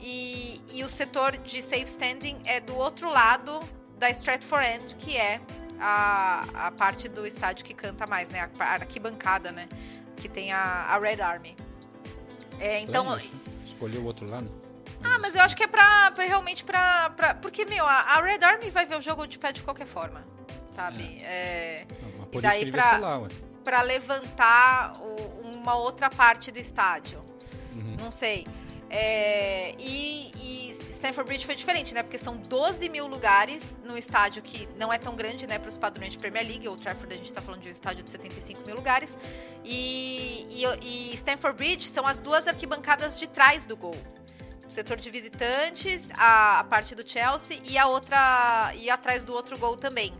[0.00, 3.60] E, e o setor de safe standing é do outro lado
[3.98, 5.40] da Stratford End, que é
[5.78, 8.48] a, a parte do estádio que canta mais, né?
[8.58, 9.68] A, a arquibancada, né?
[10.16, 11.54] Que tem a, a Red Army.
[12.58, 13.30] É, então, isso.
[13.66, 14.50] Escolheu o outro lado?
[15.04, 18.22] ah, mas eu acho que é pra, pra realmente pra, pra- Porque, meu, a, a
[18.22, 20.24] Red Army vai ver o jogo de pé de qualquer forma,
[20.76, 21.18] sabe?
[21.24, 23.28] É, Não, mas E daí ser lá,
[23.64, 27.24] pra levantar o- uma outra parte do estádio.
[27.74, 27.96] Uhum.
[27.98, 28.46] Não sei.
[28.88, 32.02] É, e, e Stanford Bridge foi diferente, né?
[32.04, 35.58] Porque são 12 mil lugares no estádio que não é tão grande, né?
[35.58, 36.68] Para os padrões de Premier League.
[36.68, 39.18] O Trafford a gente tá falando de um estádio de 75 mil lugares.
[39.64, 43.96] E, e, e Stanford Bridge são as duas arquibancadas de trás do gol.
[44.66, 48.72] O setor de visitantes, a, a parte do Chelsea e a outra.
[48.76, 50.12] e atrás do outro gol também.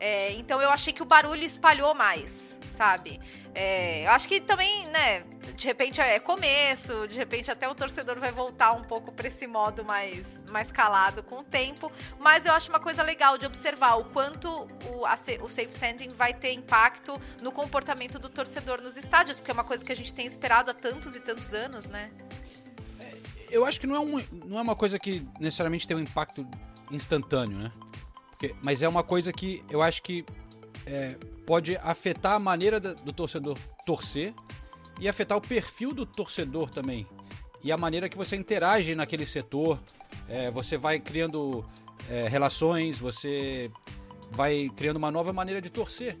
[0.00, 3.20] É, então eu achei que o barulho espalhou mais, sabe?
[3.54, 5.24] É, eu acho que também, né,
[5.56, 9.46] de repente é começo, de repente até o torcedor vai voltar um pouco para esse
[9.46, 11.90] modo mais, mais calado com o tempo,
[12.20, 16.10] mas eu acho uma coisa legal de observar o quanto o, a o safe standing
[16.10, 19.96] vai ter impacto no comportamento do torcedor nos estádios, porque é uma coisa que a
[19.96, 22.10] gente tem esperado há tantos e tantos anos, né?
[23.50, 26.46] Eu acho que não é, um, não é uma coisa que necessariamente tem um impacto
[26.90, 27.72] instantâneo, né?
[28.38, 30.24] Porque, mas é uma coisa que eu acho que
[30.86, 34.32] é, pode afetar a maneira do torcedor torcer
[35.00, 37.04] e afetar o perfil do torcedor também.
[37.64, 39.80] E a maneira que você interage naquele setor.
[40.28, 41.64] É, você vai criando
[42.08, 43.70] é, relações, você
[44.30, 46.16] vai criando uma nova maneira de torcer.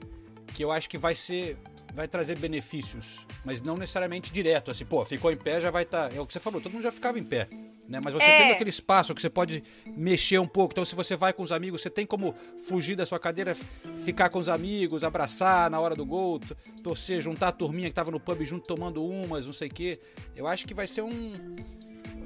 [0.54, 1.56] Que eu acho que vai ser.
[1.94, 6.14] Vai trazer benefícios, mas não necessariamente direto, assim, pô, ficou em pé, já vai estar.
[6.14, 7.48] é o que você falou, todo mundo já ficava em pé.
[7.88, 8.00] Né?
[8.04, 8.38] Mas você É.
[8.42, 9.64] tem aquele espaço que você pode
[9.96, 10.72] mexer um pouco.
[10.74, 12.34] Então, se você vai com os amigos, você tem como
[12.66, 13.56] fugir da sua cadeira,
[14.04, 16.38] ficar com os amigos, abraçar na hora do gol,
[16.82, 19.98] torcer, juntar a turminha que tava no pub junto tomando umas, não sei o quê.
[20.36, 21.56] Eu acho que vai ser um.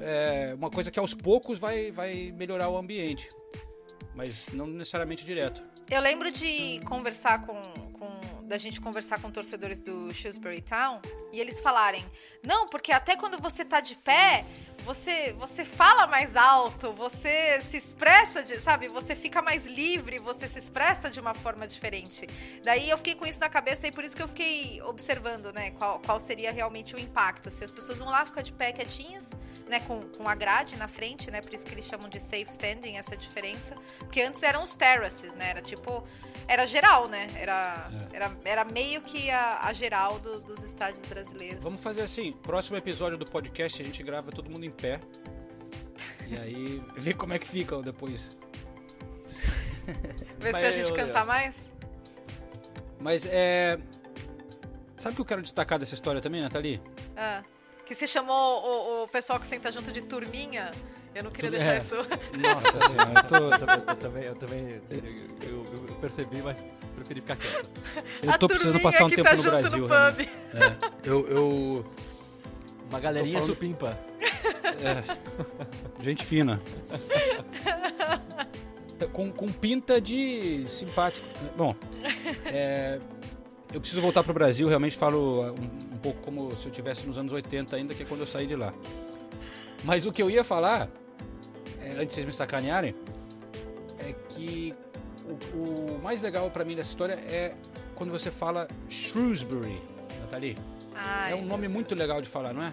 [0.01, 3.29] é, uma coisa que aos poucos vai, vai melhorar o ambiente.
[4.17, 5.63] Mas não necessariamente direto.
[5.89, 7.55] Eu lembro de conversar com,
[7.93, 11.01] com- da gente conversar com torcedores do Shrewsbury Town
[11.33, 12.05] e eles falarem:
[12.43, 14.45] "Não, porque até quando você tá de pé,
[14.81, 18.89] você você fala mais alto, você se expressa, de, sabe?
[18.89, 22.27] Você fica mais livre, você se expressa de uma forma diferente".
[22.63, 25.71] Daí eu fiquei com isso na cabeça e por isso que eu fiquei observando, né,
[25.71, 27.51] qual, qual seria realmente o impacto.
[27.51, 29.31] Se as pessoas vão lá ficar de pé quietinhas,
[29.67, 32.51] né, com, com a grade na frente, né, por isso que eles chamam de safe
[32.51, 33.75] standing, essa diferença.
[33.99, 36.07] Porque antes eram os terraces, né, era tipo,
[36.47, 41.63] era geral, né, era, era, era meio que a, a geral do- dos estádios brasileiros.
[41.63, 45.01] Vamos fazer assim: próximo episódio do podcast a gente grava todo mundo em pé.
[46.29, 48.37] E aí, ver como é que fica depois.
[50.39, 51.71] Ver se a gente cantar mais.
[52.99, 53.79] Mas é.
[54.97, 56.81] Sabe o que eu quero destacar dessa história também, Nathalie?
[57.17, 57.43] Ah,
[57.85, 60.71] que se chamou o, o pessoal que senta junto de turminha.
[61.15, 61.79] Eu não queria deixar É.
[61.79, 61.95] isso.
[61.97, 63.37] Nossa senhora, eu tô.
[63.37, 64.81] Eu também, eu também, eu, também
[65.43, 67.71] eu, eu- eu percebi, mas preferi ficar quieto.
[68.23, 69.79] Eu a tô precisando passar um tempo tá no Brasil.
[69.79, 70.29] no pub.
[70.55, 71.85] É, eu, eu.
[72.89, 73.99] Uma galerinha falando- supimpa.
[76.01, 76.61] Gente fina.
[78.99, 81.27] Tá Com, com pinta de simpático.
[81.57, 81.75] Bom,
[82.47, 82.99] é,
[83.73, 87.19] eu preciso voltar pro Brasil, realmente falo um, um pouco como se eu estivesse nos
[87.19, 88.73] anos 80 ainda, que é quando eu saí de lá.
[89.85, 90.89] Mas o que eu ia falar, é,
[91.93, 92.95] antes de vocês me sacanearem,
[93.99, 94.75] é que
[95.55, 97.55] o, o mais legal pra mim dessa história é
[97.95, 99.81] quando você fala Shrewsbury,
[100.21, 100.59] Nathalie.
[100.95, 101.33] Ai.
[101.33, 102.73] É um nome muito legal de falar, não é?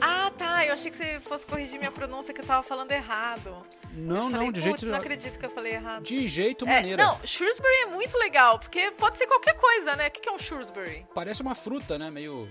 [0.00, 0.66] Ah, tá.
[0.66, 3.64] Eu achei que você fosse corrigir minha pronúncia, que eu tava falando errado.
[3.94, 6.02] Não, falei, não, de "Putz, jeito não acredito que eu falei errado.
[6.02, 7.02] De jeito É, maneira.
[7.02, 10.08] não, Shrewsbury é muito legal, porque pode ser qualquer coisa, né?
[10.08, 11.06] O que é um Shrewsbury?
[11.14, 12.10] Parece uma fruta, né?
[12.10, 12.46] Meio.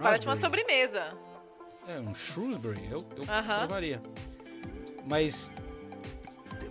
[0.00, 0.38] Parece uma raspberry.
[0.38, 1.16] sobremesa.
[1.88, 3.58] É, um Shrewsbury, eu, eu Aham.
[3.60, 4.02] provaria.
[5.06, 5.50] Mas.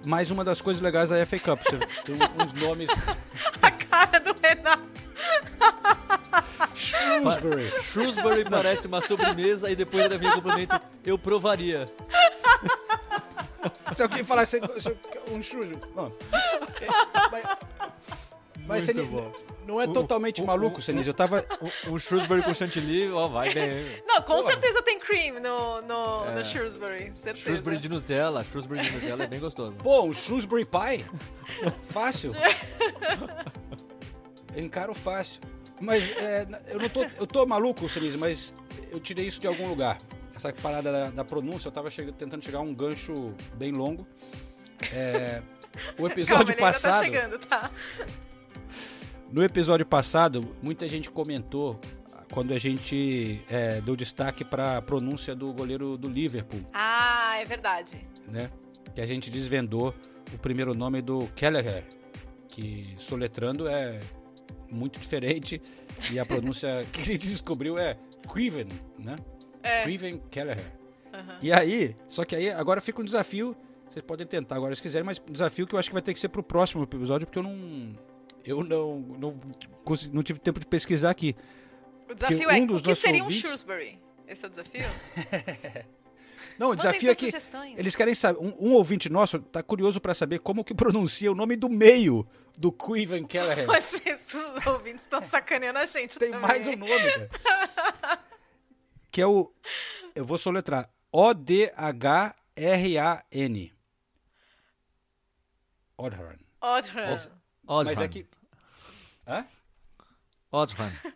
[0.06, 1.60] Mais uma das coisas legais da FA Cup.
[1.64, 2.90] Você tem uns nomes.
[3.62, 4.84] A cara do Renato.
[6.76, 7.72] Shrewsbury.
[7.82, 11.88] Shrewsbury parece uma sobremesa e depois da minha complemento eu provaria.
[13.96, 14.98] Se alguém falasse se-
[15.32, 15.80] um Shrewsbury.
[15.96, 16.12] Não.
[18.68, 19.34] Mas Muito Senise, bom.
[19.68, 21.08] não é totalmente maluco, Senise.
[21.08, 21.46] Eu tava.
[21.88, 23.86] Um, Shrewsbury com chantilly, ó, vai bem.
[24.08, 26.32] Não, com certeza tem cream no, no, É.
[26.36, 27.14] no Shrewsbury.
[27.16, 27.46] Certeza.
[27.46, 29.78] Shrewsbury de Nutella, Shrewsbury de Nutella é bem gostoso.
[29.78, 31.06] Pô, um Shrewsbury Pie?
[31.90, 32.32] Fácil.
[34.56, 35.42] Eu encaro fácil.
[35.82, 37.04] Mas é, eu não tô.
[37.20, 38.56] Eu tô maluco, Senise, mas
[38.90, 39.98] eu tirei isso de algum lugar.
[40.34, 44.08] Essa parada da, da pronúncia, eu tava chega- tentando chegar a um gancho bem longo.
[44.94, 45.42] É,
[45.94, 47.04] o Calma, episódio ele ainda tá passado.
[47.04, 47.70] chegando, tá?
[49.36, 51.78] No episódio passado, muita gente comentou
[52.32, 57.44] quando a gente é, deu destaque para a pronúncia do goleiro do Liverpool, Ah, é
[57.44, 57.98] verdade.
[58.30, 58.50] né?
[58.96, 59.94] Que a gente desvendou
[60.34, 61.84] o primeiro nome do Kelleher,
[62.48, 64.00] que soletrando é
[64.72, 65.62] muito diferente
[66.10, 67.98] e a pronúncia que a gente descobriu é
[68.34, 69.18] Quiven, né?
[69.62, 69.84] É.
[69.84, 70.64] Quiven Kelleher.
[71.14, 71.40] Aham.
[71.42, 73.54] E aí, só que aí agora fica um desafio,
[73.90, 76.14] vocês podem tentar agora se quiserem, mas um desafio que eu acho que vai ter
[76.14, 77.94] que ser pro próximo episódio, porque eu não
[78.46, 79.40] eu não não,
[80.14, 81.36] não tive tempo de pesquisar aqui.
[82.10, 84.00] O desafio um é, o que seria um ouvintes- Shrewsbury?
[84.28, 84.86] Esse é o desafio?
[86.58, 87.78] Não, o desafio é que sugestões.
[87.78, 91.36] eles querem saber, um, um ouvinte nosso tá curioso para saber como que pronuncia o
[91.36, 92.26] nome do meio
[92.58, 93.68] do Quiven Kelleher.
[93.68, 96.48] Mas os ouvintes estão sacaneando a gente Tem também.
[96.48, 97.30] mais um nome, cara.
[99.12, 99.52] que é o
[100.16, 100.90] eu vou soletrar.
[105.98, 106.38] Odhran.
[106.62, 107.06] Odran.
[107.10, 107.30] Mas-
[107.68, 107.92] Odran.
[107.92, 108.28] Mas é que
[109.28, 109.46] Hã?
[110.52, 110.92] Odran.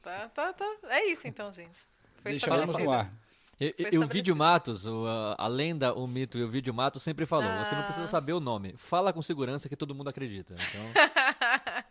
[0.00, 0.76] Tá, tá, tá.
[0.88, 1.78] É isso então, gente.
[2.22, 2.84] Foi Deixamos estabelecido.
[2.84, 3.12] no ar.
[3.60, 4.06] E, e- e o.
[4.08, 7.72] Vídeo Matos, o, a, a lenda, o mito e o Vídeo Matos sempre falou: você
[7.76, 8.08] não precisa Ah.
[8.08, 10.54] saber o nome, fala com segurança que todo mundo acredita.
[10.54, 10.92] Então,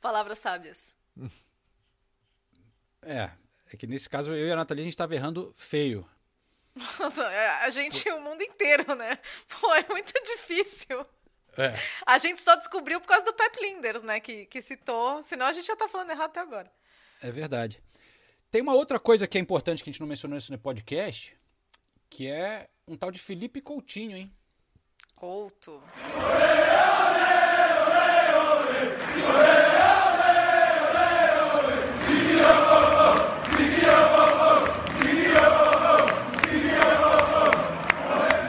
[0.00, 0.94] Palavras sábias.
[3.06, 3.30] É,
[3.70, 6.08] é que nesse caso eu e a Nathalie a gente tava errando feio.
[6.98, 9.18] Nossa, é, a gente, o mundo inteiro, né?
[9.60, 11.04] Pô, é muito difícil.
[11.56, 11.78] É.
[12.04, 14.20] A gente só descobriu por causa do Pep Linders, né?
[14.20, 16.70] Que, que citou, senão a gente já tá falando errado até agora.
[17.22, 17.82] É verdade.
[18.50, 21.36] Tem uma outra coisa que é importante que a gente não mencionou nesse podcast,
[22.08, 24.32] que é um tal de Felipe Coutinho, hein?
[25.16, 25.82] Couto.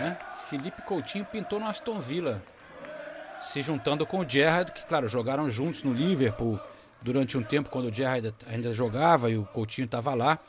[0.02, 0.18] Né?
[0.50, 2.44] Felipe Coutinho pintou no Aston Villa
[3.42, 6.60] se juntando com o Gerrard, que claro, jogaram juntos no Liverpool
[7.02, 10.40] durante um tempo quando o Gerrard ainda jogava e o Coutinho estava lá.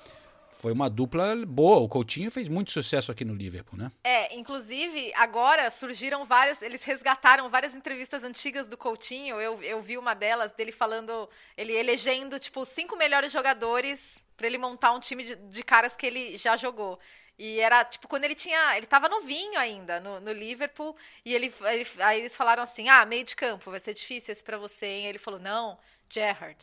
[0.50, 1.80] Foi uma dupla boa.
[1.80, 3.92] O Coutinho fez muito sucesso aqui no Liverpool, né?
[4.02, 6.62] É, inclusive, agora surgiram várias.
[6.62, 9.38] Eles resgataram várias entrevistas antigas do Coutinho.
[9.38, 11.28] Eu, eu vi uma delas dele falando.
[11.58, 15.94] Ele elegendo, tipo, os cinco melhores jogadores para ele montar um time de, de, caras
[15.94, 16.98] que ele já jogou.
[17.38, 18.76] E era, tipo, quando ele tinha.
[18.76, 20.96] Ele tava novinho ainda no, no Liverpool.
[21.24, 24.42] E ele, ele, aí eles falaram assim: ah, meio de campo, vai ser difícil esse
[24.42, 25.06] pra você, hein?
[25.06, 25.78] Ele falou: não,
[26.08, 26.56] Gerrard.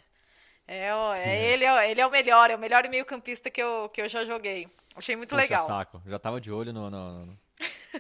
[0.68, 3.90] É, ó, é, ele, é, ele é o melhor, é o melhor meio-campista que eu,
[3.90, 4.68] que eu já joguei.
[4.96, 5.68] Achei muito Puxa legal.
[5.68, 6.02] saco.
[6.08, 7.38] Já tava de olho no, no, no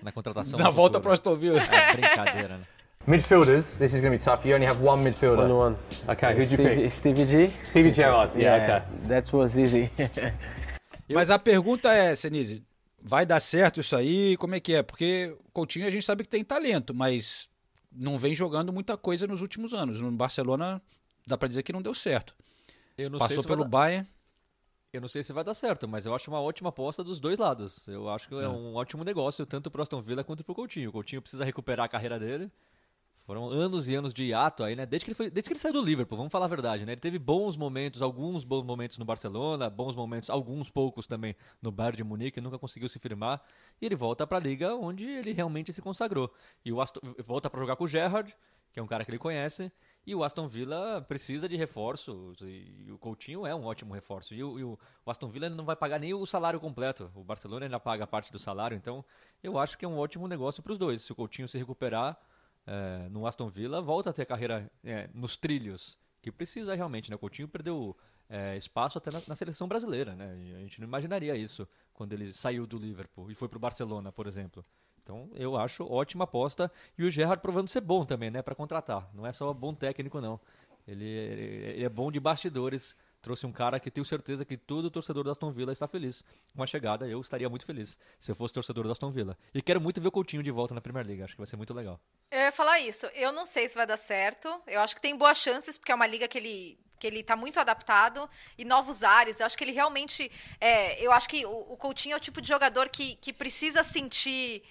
[0.01, 0.57] na contratação.
[0.57, 1.61] Na volta pro Aston Villa.
[1.61, 2.63] É, brincadeira, né?
[3.05, 4.45] Midfielders, this is going to be tough.
[4.45, 5.39] You only have one midfielder.
[5.43, 5.75] Only one.
[6.07, 6.91] Okay, who'd you Stevie, pick?
[6.91, 7.51] Stevie G.
[7.67, 8.31] Stevie Gerrard.
[8.33, 9.07] Yeah, Yeah, okay.
[9.09, 9.89] that was easy.
[11.09, 12.63] Mas a pergunta é, Senise,
[13.01, 14.37] vai dar certo isso aí?
[14.37, 14.83] Como é que é?
[14.83, 17.49] Porque o Coutinho a gente sabe que tem talento, mas
[17.91, 20.01] não vem jogando muita coisa nos últimos anos.
[20.01, 20.81] No Barcelona
[21.27, 22.35] dá pra dizer que não deu certo.
[22.97, 23.69] Eu não Passou sei se pelo dar...
[23.69, 24.07] Bayern.
[24.91, 27.39] Eu não sei se vai dar certo, mas eu acho uma ótima aposta dos dois
[27.39, 27.87] lados.
[27.87, 28.47] Eu acho que é, É.
[28.47, 30.89] um ótimo negócio, tanto pro Aston Villa quanto pro Coutinho.
[30.89, 32.51] O Coutinho precisa recuperar a carreira dele.
[33.25, 34.85] Foram anos e anos de hiato aí, né?
[34.85, 36.91] Desde que ele, foi, desde que ele saiu do Liverpool, vamos falar a verdade, né?
[36.91, 41.71] Ele teve bons momentos, alguns bons momentos no Barcelona, bons momentos, alguns poucos também no
[41.71, 43.41] Bayern de Munique, nunca conseguiu se firmar.
[43.81, 46.33] E ele volta pra liga onde ele realmente se consagrou.
[46.65, 48.35] E o Aston, volta pra jogar com o Gerrard,
[48.73, 49.71] que é um cara que ele conhece.
[50.05, 52.41] E o Aston Villa precisa de reforços.
[52.41, 54.33] E o Coutinho é um ótimo reforço.
[54.33, 57.09] E o, e o- Aston Villa não vai pagar nem o salário completo.
[57.15, 58.75] O Barcelona ainda paga parte do salário.
[58.75, 59.05] Então,
[59.41, 61.03] eu acho que é um ótimo negócio para os dois.
[61.03, 62.19] Se o Coutinho se recuperar
[62.65, 65.97] é, no Aston Villa, volta a ter carreira é, nos trilhos.
[66.21, 67.15] Que precisa realmente, né?
[67.15, 67.95] O Coutinho perdeu
[68.29, 70.31] é, espaço até na, na seleção brasileira, né?
[70.55, 74.11] A gente não imaginaria isso quando ele saiu do Liverpool e foi para o Barcelona,
[74.11, 74.65] por exemplo.
[75.01, 76.71] Então, eu acho ótima aposta.
[76.97, 78.41] E o Gerrard provando ser bom também, né?
[78.41, 79.09] Para contratar.
[79.13, 80.39] Não é só bom técnico, não.
[80.87, 82.95] Ele, ele- ele é bom de bastidores.
[83.23, 86.61] Trouxe um cara que tenho certeza que todo torcedor do Aston Villa está feliz com
[86.61, 87.07] a chegada.
[87.07, 89.37] Eu estaria muito feliz se eu fosse torcedor do Aston Villa.
[89.53, 91.23] E quero muito ver o Coutinho de volta na Premier League.
[91.23, 91.97] Acho que vai ser muito legal.
[92.29, 93.05] Eu ia falar isso.
[93.15, 94.49] Eu não sei se vai dar certo.
[94.67, 97.35] Eu acho que tem boas chances, porque é uma liga que ele que ele tá
[97.35, 99.39] muito adaptado e novos ares.
[99.39, 100.29] Eu acho que ele realmente.
[100.59, 103.83] é, eu acho que o, o Coutinho é o tipo de jogador que, que precisa
[103.83, 104.63] sentir.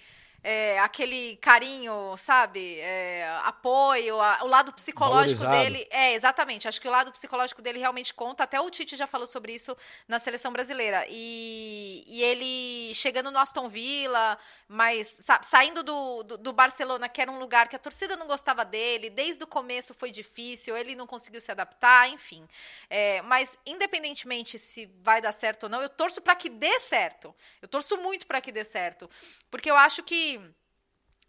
[0.43, 2.79] É, aquele carinho, sabe?
[2.79, 5.73] É, apoio, a- o lado psicológico Valorizado.
[5.73, 5.87] dele.
[5.89, 6.67] É, exatamente.
[6.67, 8.43] Acho que o lado psicológico dele realmente conta.
[8.43, 9.75] Até o Tite já falou sobre isso
[10.07, 11.05] na seleção brasileira.
[11.09, 14.37] E, e ele chegando no Aston Villa,
[14.67, 18.27] mas sabe, saindo do, do, do Barcelona, que era um lugar que a torcida não
[18.27, 22.45] gostava dele, desde o começo foi difícil, ele não conseguiu se adaptar, enfim.
[22.89, 27.33] É, mas, independentemente se vai dar certo ou não, eu torço para que dê certo.
[27.61, 29.09] Eu torço muito para que dê certo.
[29.49, 30.32] Porque eu acho que.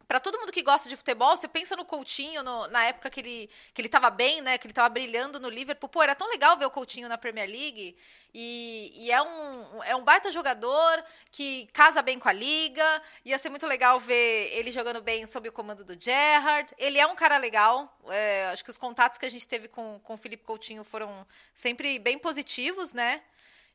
[0.06, 3.20] Pra todo mundo que gosta de futebol, você pensa no Coutinho no- na época que
[3.20, 4.58] ele, que ele tava bem, né?
[4.58, 5.88] Que ele tava brilhando no Liverpool.
[5.88, 7.96] Pô, era tão legal ver o Coutinho na Premier League.
[8.34, 13.02] E, e é, um, é um baita jogador que casa bem com a liga.
[13.24, 16.74] Ia ser muito legal ver ele jogando bem sob o comando do Gerrard.
[16.76, 17.90] Ele é um cara legal.
[18.08, 21.26] é, acho que os contatos que a gente teve com, com o Felipe Coutinho foram
[21.54, 23.22] sempre bem positivos, né?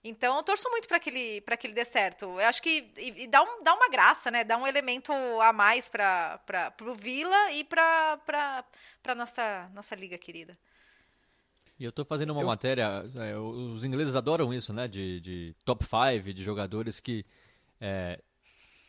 [0.04, 2.26] Então, eu torço muito para que, ele, que ele dê certo.
[2.26, 2.92] Eu acho que.
[2.98, 4.44] E, e dá, um, dá uma graça, né?
[4.44, 6.40] Dá um elemento a mais para
[6.82, 8.20] o Vila e para
[9.06, 10.58] a nossa, nossa liga querida.
[11.78, 14.88] E eu tô fazendo uma matéria, é, os ingleses adoram isso, né?
[14.88, 17.26] De, de top 5, de jogadores que
[17.80, 18.22] é,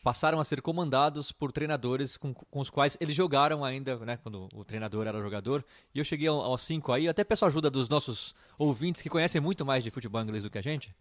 [0.03, 4.17] passaram a ser comandados por treinadores com, com os quais eles jogaram ainda, né?
[4.17, 5.63] Quando o treinador era jogador.
[5.93, 9.39] E eu cheguei ao- aos cinco aí, até peço ajuda dos nossos ouvintes que conhecem
[9.41, 10.93] muito mais de futebol inglês do que a gente.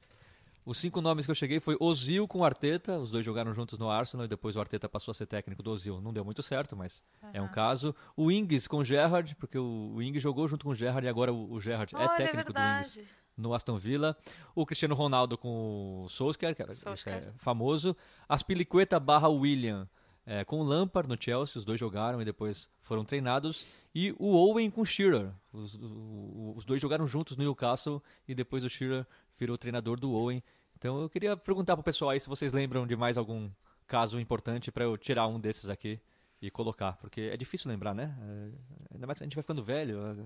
[0.63, 3.89] Os cinco nomes que eu cheguei foi Ozil com Arteta, os dois jogaram juntos no
[3.89, 6.01] Arsenal e depois o Arteta passou a ser técnico do Ozil.
[6.03, 7.95] Não deu muito certo, mas é um caso.
[8.15, 11.09] O Ings com o Gerrard, porque o, o Ings jogou junto com o Gerrard e
[11.09, 13.15] agora o, o Gerrard é Olha, é técnico do Ings.
[13.37, 14.17] No Aston Villa.
[14.55, 17.29] O Cristiano Ronaldo com o Solskjaer, que era, isso Solskjaer.
[17.29, 17.97] é famoso.
[18.29, 19.89] Aspilicueta barra William
[20.27, 23.67] é, com o Lampard no Chelsea, os dois jogaram e depois foram treinados.
[23.95, 25.31] E o Owen com o Shearer.
[25.53, 29.05] Os, o- os dois jogaram juntos no Newcastle e depois o Shearer
[29.37, 30.43] virou treinador do Owen.
[30.79, 33.51] Então eu queria perguntar pro pessoal aí se vocês lembram de mais algum
[33.87, 36.01] caso importante para eu tirar um desses aqui
[36.41, 38.17] e colocar, porque é difícil lembrar, né?
[38.23, 40.17] É, ainda mais que a gente vai ficando velho, a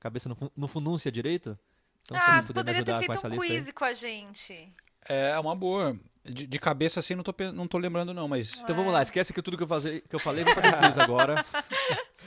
[0.00, 1.56] cabeça não, não fununcia direito.
[2.04, 3.38] Então, ah, você poderia ter feito um lista aí.
[3.38, 4.72] quiz com a gente.
[5.08, 5.98] É uma boa.
[6.24, 8.58] De, de cabeça assim, não tô, não tô lembrando, não, mas.
[8.60, 10.98] Então vamos lá, esquece que tudo que eu, fazer, que eu falei, vou fazer quiz
[10.98, 11.44] agora.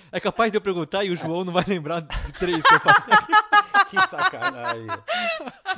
[0.09, 2.79] É capaz de eu perguntar e o João não vai lembrar de três que eu
[2.79, 3.17] falei.
[3.89, 4.87] Que sacanagem.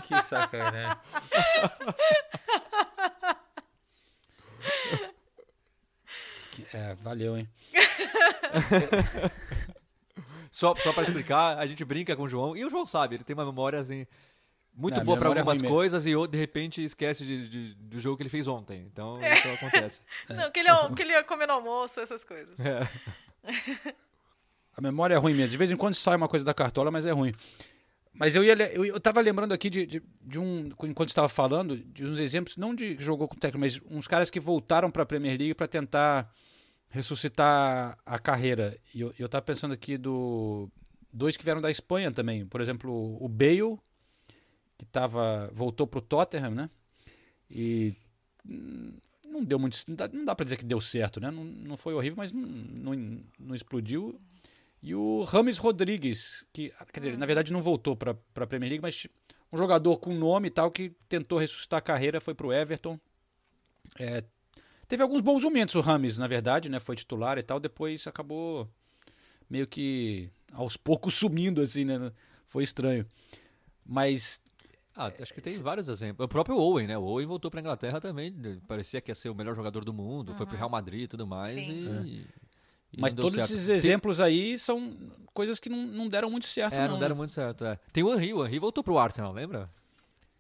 [0.04, 0.98] que sacanagem.
[6.52, 7.50] Que- é, Valeu, hein?
[10.52, 13.24] Só, só pra explicar, a gente brinca com o João, e o João sabe, ele
[13.24, 14.06] tem uma memória assim.
[14.74, 15.76] Muito Não, boa memória é algumas mesmo.
[15.76, 18.86] coisas e de repente esquece de, de- do jogo que ele fez ontem.
[18.92, 20.02] Então isso acontece.
[20.30, 22.56] Não, que ele, ia- que ele ia comer no almoço, essas coisas.
[24.78, 25.50] A memória é ruim mesmo.
[25.50, 27.34] De vez em quando sai uma coisa da cartola, mas é ruim.
[28.14, 30.70] Mas eu ia eu, eu tava lembrando aqui de, de, de um.
[30.84, 34.40] Enquanto estava falando, de uns exemplos, não de jogou com técnico, mas uns caras que
[34.40, 36.32] voltaram para a Premier League para tentar
[36.90, 38.78] ressuscitar a carreira.
[38.94, 40.70] E eu, eu tava pensando aqui do.
[41.12, 42.46] Dois que vieram da Espanha também.
[42.46, 43.80] Por exemplo, o Bale,
[44.78, 46.70] que tava, voltou pro Tottenham, né?
[47.50, 47.96] E
[48.48, 48.94] hum,
[49.26, 49.78] não deu muito.
[50.14, 51.32] Não dá, para dizer que deu certo, né?
[51.32, 54.20] Não, não foi horrível, mas não, não, não explodiu.
[54.82, 58.82] E o Rames Rodrigues, que, quer dizer, na verdade não voltou para a Premier League,
[58.82, 59.08] mas
[59.52, 62.98] um jogador com nome e tal que tentou ressuscitar a carreira, foi pro Everton.
[63.98, 64.24] É,
[64.90, 66.80] teve alguns bons momentos o Rames, na verdade, né?
[66.82, 68.68] Foi titular e tal, depois acabou
[69.50, 72.12] meio que aos poucos sumindo, assim, né?
[72.48, 73.06] Foi estranho.
[73.86, 74.42] Mas
[74.96, 76.26] Ah, acho que tem vários exemplos.
[76.26, 76.98] O próprio Owen, né?
[76.98, 78.34] O Owen voltou pra Inglaterra também.
[78.68, 80.34] Parecia que ia ser o melhor jogador do mundo.
[80.34, 81.50] Foi pro Real Madrid e tudo mais.
[81.54, 82.04] Sim.
[82.06, 82.26] E,
[82.98, 83.54] e Mas todos certo.
[83.54, 84.92] esses Tem- exemplos aí são
[85.34, 86.94] coisas que não, não deram muito certo, É, não.
[86.94, 87.20] não deram né?
[87.20, 87.64] muito certo.
[87.66, 87.78] É.
[87.94, 88.34] Tem o Henry.
[88.34, 89.70] O Henry voltou pro Arsenal, lembra?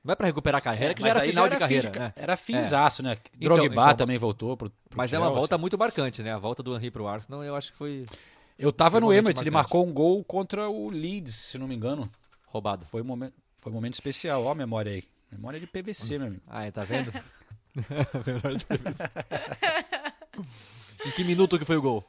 [0.04, 2.14] Não é pra recuperar a carreira, que já era final de fim carreira, ca- né?
[2.16, 3.18] Era finzaço, né?
[3.40, 5.40] Então- Drogba então, também voltou pro, pro Mas é uma Chelsea.
[5.40, 6.32] volta muito marcante, né?
[6.34, 8.06] A volta do Henry pro Arsenal, eu acho que foi
[8.58, 11.76] Eu tava Foi no Emirates, ele marcou um gol contra o Leeds, se não me
[11.76, 12.10] engano.
[12.48, 12.86] roubado.
[12.86, 14.44] Foi um momento, foi um momento especial.
[14.46, 15.04] Ó a memória aí.
[15.32, 16.42] Memória de PVC, meu amigo.
[16.48, 17.12] Ah, é, tá vendo?
[18.26, 19.04] Melhor de PVC.
[21.06, 22.04] em que minuto que foi o gol?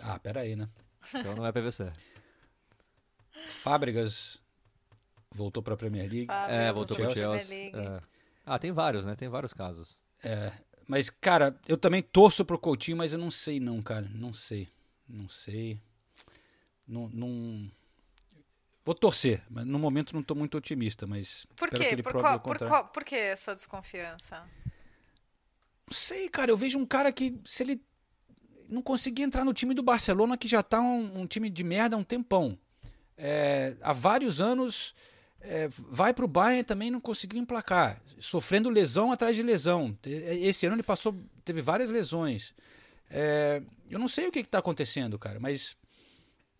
[0.00, 0.68] Ah, pera aí, né?
[1.14, 1.90] Então não é PVC.
[3.46, 4.38] Fábricas
[5.30, 6.26] voltou pra Premier League.
[6.26, 7.58] Fábricas É, voltou Premier Chelsea.
[7.72, 7.76] League.
[7.76, 8.00] É.
[8.46, 9.14] Ah, tem vários, né?
[9.14, 10.00] Tem vários casos.
[10.86, 14.10] Mas, cara, eu também torço pro Coutinho, mas eu não sei não, cara.
[14.14, 14.68] Não sei.
[15.06, 15.78] Não sei.
[16.86, 17.08] Não...
[17.12, 17.70] não...
[18.84, 21.84] Vou torcer, mas no momento não tô muito otimista, mas Por quê?
[21.84, 24.42] ele Por, prove qual, por, qual, por que a sua desconfiança?
[25.86, 26.50] Não sei, cara.
[26.50, 27.82] Eu vejo um cara que, se ele
[28.66, 31.96] não conseguir entrar no time do Barcelona, que já tá um, um time de merda
[31.96, 32.58] há um tempão.
[33.18, 34.94] É, há vários anos
[35.40, 39.96] é, vai pro Bayern também não conseguiu emplacar, sofrendo lesão atrás de lesão.
[40.02, 41.14] Te- Esse ano ele passou,
[41.44, 42.54] teve várias lesões.
[43.10, 45.76] É, eu não sei o que está acontecendo, cara, mas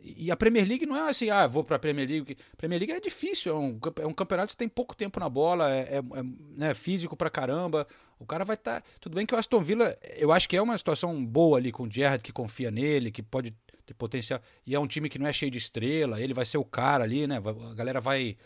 [0.00, 2.36] e a Premier League não é assim, ah, vou pra Premier League.
[2.56, 5.74] Premier League é difícil, é um, é um campeonato que tem pouco tempo na bola,
[5.74, 6.22] é, é- é,
[6.56, 7.84] né, físico pra caramba.
[8.16, 8.82] O cara vai estar.
[9.00, 11.82] Tudo bem que o Aston Villa, eu acho que é uma situação boa ali com
[11.82, 13.52] o Gerrard, que confia nele, que pode
[13.84, 14.40] ter potencial.
[14.64, 17.02] E é um time que não é cheio de estrela, ele vai ser o cara
[17.02, 17.36] ali, né?
[17.38, 18.36] A galera vai.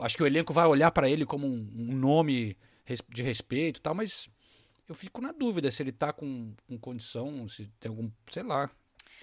[0.00, 2.56] Acho que o elenco vai olhar pra ele como um, um nome
[3.08, 4.28] de respeito e tal, mas
[4.88, 8.10] eu fico na dúvida se ele tá com, com condição, se tem algum.
[8.30, 8.70] sei lá.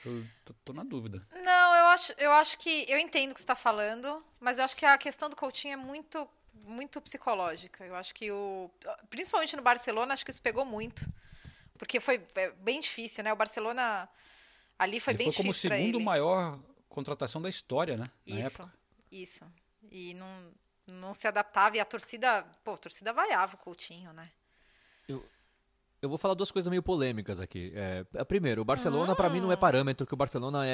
[0.06, 1.26] Eu tô, tô na dúvida.
[1.44, 2.86] Não, eu acho, eu acho que.
[2.88, 5.74] Eu entendo o que você está falando, mas eu acho que a questão do Coutinho
[5.74, 6.28] é muito,
[6.66, 7.86] muito psicológica.
[7.86, 8.70] Eu acho que o.
[9.10, 11.08] Principalmente no Barcelona, acho que isso pegou muito.
[11.78, 13.34] Porque foi é, bem difícil, né?
[13.34, 14.08] O Barcelona
[14.78, 16.60] ali foi ele bem foi como o difícil pra segundo maior
[16.90, 18.06] contratação da história, né?
[18.28, 18.74] Na Isso, época.
[19.12, 19.46] isso.
[19.92, 20.52] E não,
[20.92, 21.78] não se adaptava.
[21.78, 22.44] E a torcida.
[22.64, 24.30] Pô, a torcida vaiava o Coutinho, né?
[26.02, 27.72] Eu vou falar duas coisas meio polêmicas aqui.
[27.76, 30.70] É, é, primeiro, o Barcelona pra mim não é parâmetro, que o Barcelona é,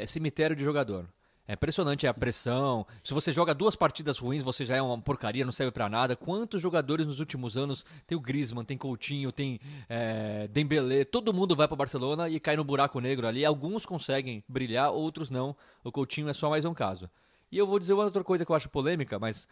[0.00, 1.08] é- é cemitério de jogador.
[1.46, 2.84] É impressionante a pressão.
[3.04, 6.16] Se você joga duas partidas ruins, você já é uma porcaria, não serve pra nada.
[6.16, 11.54] Quantos jogadores nos últimos anos tem o Griezmann, tem Coutinho, tem é, Dembélé, todo mundo
[11.54, 13.44] vai pro Barcelona e cai no buraco negro ali.
[13.44, 15.54] Alguns conseguem brilhar, outros não.
[15.84, 17.08] O Coutinho é só mais um caso.
[17.50, 19.46] E eu vou dizer outra coisa que eu acho polêmica, mas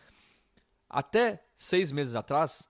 [0.89, 2.69] até seis meses atrás,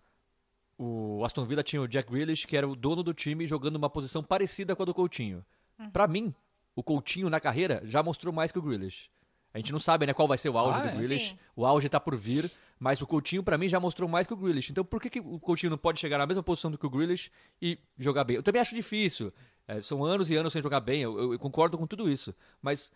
[0.79, 3.91] o Aston Villa tinha o Jack Grealish, que era o dono do time, jogando uma
[3.91, 5.45] posição parecida com a do Coutinho.
[5.93, 6.35] Pra mim,
[6.75, 9.11] o Coutinho na carreira já mostrou mais que o Grealish.
[9.53, 10.97] A gente não sabe né, qual vai ser o auge Ah, do?
[10.97, 11.29] Grealish.
[11.31, 11.39] Sim.
[11.55, 14.37] O auge tá por vir, mas o Coutinho pra mim já mostrou mais que o
[14.37, 14.71] Grealish.
[14.73, 16.91] Então por que, que o Coutinho não pode chegar na mesma posição do que o
[16.91, 17.31] Grealish
[17.63, 18.37] e jogar bem?
[18.37, 19.33] Eu também acho difícil.
[19.67, 22.35] É, são anos e anos sem jogar bem, eu, eu- eu concordo com tudo isso.
[22.61, 22.93] Mas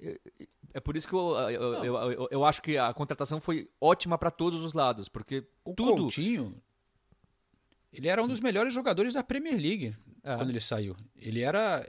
[0.00, 0.18] é,
[0.74, 4.18] é por isso que eu, eu, eu, eu- eu acho que a contratação foi ótima
[4.18, 6.60] pra todos os lados, porque O tudo Coutinho,
[7.92, 10.36] ele era um dos melhores jogadores da Premier League É.
[10.36, 10.96] quando ele saiu.
[11.16, 11.88] Ele era,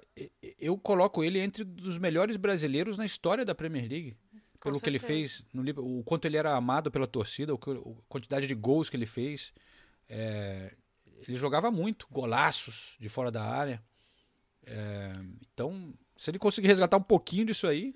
[0.59, 4.15] eu coloco ele entre os melhores brasileiros na história da Premier League.
[4.59, 5.19] Com Pelo que ele certeza.
[5.39, 7.57] fez, no, Liverpool, o quanto ele era amado pela torcida, a
[8.07, 9.51] quantidade de gols que ele fez.
[10.07, 10.73] É,
[11.27, 13.83] ele jogava muito, golaços de fora da área.
[14.65, 15.13] É,
[15.51, 17.95] então, se ele conseguir resgatar um pouquinho disso aí,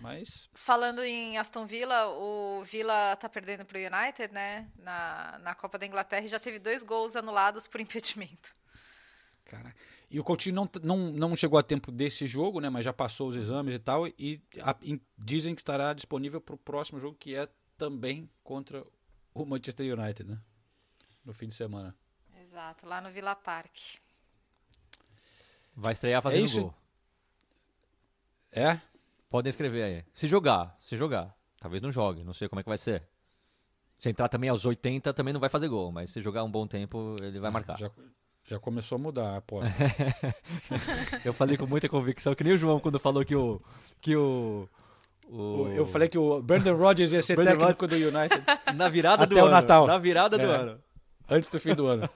[0.00, 4.70] mas Falando em Aston Villa, o Villa tá perdendo pro United, né?
[4.76, 8.52] Na, na Copa da Inglaterra e já teve dois gols anulados por impedimento.
[9.46, 9.74] Cara,
[10.10, 12.68] E o Coutinho não, não, não chegou a tempo desse jogo, né?
[12.68, 14.06] Mas já passou os exames e tal.
[14.18, 17.48] E a- em- dizem que estará disponível para o próximo jogo, que é
[17.78, 18.84] também contra
[19.32, 20.38] o Manchester United, né?
[21.24, 21.94] No fim de semana.
[22.42, 23.74] Exato, lá no Villa Park.
[25.74, 26.60] Vai estrear fazendo É isso.
[26.62, 26.74] gol.
[28.54, 28.78] É?
[29.28, 30.04] Podem escrever aí.
[30.14, 31.34] Se jogar, se jogar.
[31.60, 33.02] Talvez não jogue, não sei como é que vai ser.
[33.96, 36.66] Se entrar também aos 80, também não vai fazer gol, mas se jogar um bom
[36.66, 37.78] tempo, ele vai marcar.
[37.78, 37.90] Já,
[38.44, 39.72] já começou a mudar a aposta.
[41.24, 43.60] Eu falei com muita convicção, que nem o João quando falou que o.
[44.00, 44.68] Que o,
[45.28, 48.42] o- Eu falei que o Brandon Rodgers ia ser técnico do United
[48.76, 49.54] Na virada do até o ano.
[49.54, 49.86] Natal.
[49.86, 50.54] Na virada do É.
[50.56, 50.80] ano.
[51.30, 52.08] antes do fim do ano.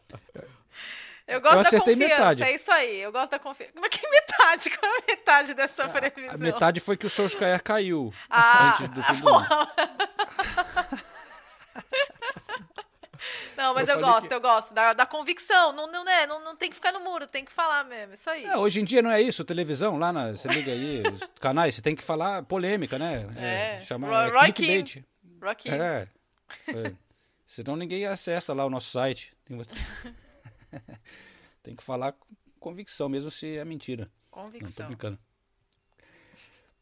[1.28, 2.42] Eu gosto Eu da confiança, metade.
[2.42, 3.00] é isso aí.
[3.02, 3.72] Eu gosto da confiança.
[3.74, 4.70] Como é que metade?
[4.70, 6.34] Qual é a metade dessa previsão?
[6.34, 9.68] A metade foi que o Solskjaer caiu Ah, antes do fim do ano.
[13.56, 15.72] Não, mas Eu eu, gosto, que- eu gosto da, da convicção.
[15.72, 18.14] Não, não, né, não, não tem que ficar no muro, tem que falar mesmo.
[18.14, 18.44] Isso aí.
[18.44, 21.74] É, hoje em dia não é isso, televisão, lá na, você liga aí, os canais,
[21.74, 23.26] você tem que falar polêmica, né?
[23.36, 23.80] É.
[23.80, 25.04] chamar Roy- é Roy clickbait.
[25.42, 25.68] Rocky.
[25.70, 26.08] É.
[26.68, 26.92] é.
[27.44, 29.34] Senão ninguém acessa lá o nosso site.
[29.44, 29.58] Tem,
[31.62, 32.26] tem que falar com
[32.60, 34.04] convicção, mesmo se é mentira.
[34.04, 34.86] Não, tô Convicção.
[34.86, 35.18] brincando.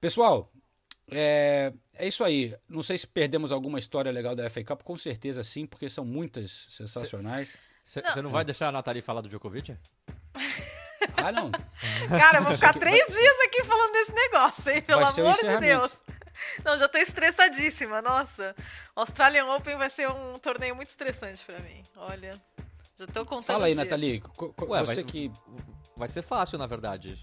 [0.00, 0.52] Pessoal,
[1.10, 2.54] é, é isso aí.
[2.68, 6.04] Não sei se perdemos alguma história legal da FA Cup, com certeza sim, porque são
[6.04, 7.56] muitas sensacionais.
[7.84, 8.22] Você Não.
[8.24, 8.30] não.
[8.30, 9.76] vai deixar a Nathalie falar do Djokovic?
[11.18, 11.50] Ah, não.
[12.08, 14.82] Cara, eu vou ficar três dias aqui falando desse negócio, hein?
[14.82, 15.60] Pelo amor de.
[15.60, 16.02] Deus.
[16.64, 18.54] Não, já tô estressadíssima, nossa.
[18.94, 21.82] O Australian Open vai ser um torneio muito estressante pra mim.
[21.96, 22.40] Olha,
[22.98, 23.84] já tô contando Fala aí, dias.
[23.84, 24.20] Nathalie.
[24.20, 25.30] co- co- Ué, você vai- que.
[25.96, 27.18] Vai ser fácil, na verdade.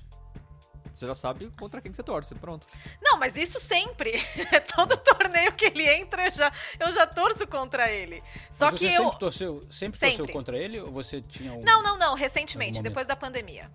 [0.95, 2.67] Você já sabe contra quem você torce, pronto.
[3.01, 4.13] Não, mas isso sempre.
[4.75, 8.23] Todo torneio que ele entra, eu já, eu já torço contra ele.
[8.51, 9.03] Só Mas que você eu.
[9.03, 10.33] sempre torceu, sempre torceu Sempre.
[10.33, 11.61] contra ele ou você tinha um.
[11.63, 13.71] Não, não, não, recentemente, depois da pandemia.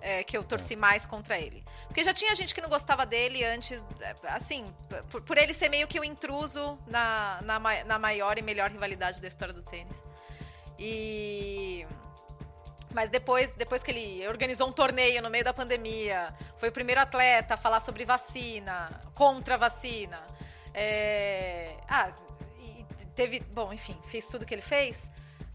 [0.00, 1.62] É, que eu torci mais contra ele.
[1.88, 4.64] Porque já tinha gente que não gostava dele antes, é, assim,
[5.10, 9.20] por, por ele ser meio que o intruso na, na, na maior e melhor rivalidade
[9.20, 10.00] da história do tênis.
[10.78, 11.86] E.
[12.94, 17.00] Mas depois, depois que ele organizou um torneio no meio da pandemia, foi o primeiro
[17.00, 20.18] atleta a falar sobre vacina, contra vacina.
[20.72, 22.10] É, Ah,
[23.14, 23.40] teve.
[23.40, 25.10] Bom, enfim, fez tudo que ele fez.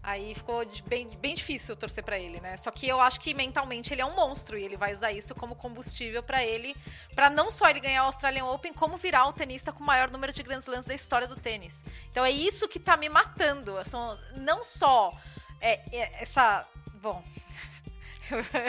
[0.06, 2.58] Aí ficou bem, bem difícil torcer pra ele, né?
[2.58, 5.34] Só que eu acho que mentalmente ele é um monstro e ele vai usar isso
[5.34, 6.76] como combustível pra ele,
[7.14, 10.10] Pra não só ele ganhar o Australian Open, como virar o tenista com o maior
[10.10, 11.82] número de Grand Slams da história do tênis.
[12.10, 13.82] Então é isso que tá me matando.
[13.84, 15.10] São, não só
[15.58, 16.66] é, é, essa.
[17.00, 17.24] Bom.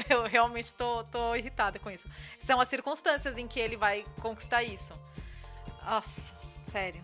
[0.09, 2.09] Eu, eu realmente tô, tô irritada com isso.
[2.37, 4.91] São as circunstâncias em que ele vai conquistar isso.
[5.85, 7.01] Nossa, sério.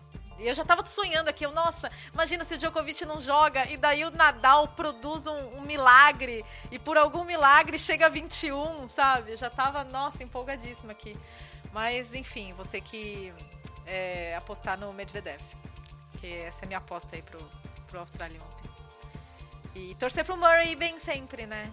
[0.48, 4.04] Eu já tava sonhando aqui, eu, nossa, imagina se o Djokovic não joga e daí
[4.04, 9.32] o Nadal produz um, um milagre e por algum milagre chega a 21, sabe?
[9.32, 11.16] Eu já tava, nossa, empolgadíssima aqui.
[11.72, 13.32] Mas, enfim, vou ter que
[13.86, 15.40] é, apostar no Medvedev.
[16.18, 17.38] Que essa é a minha aposta aí pro,
[17.88, 18.70] pro Australian Open.
[19.74, 21.72] E torcer pro Murray bem sempre, né?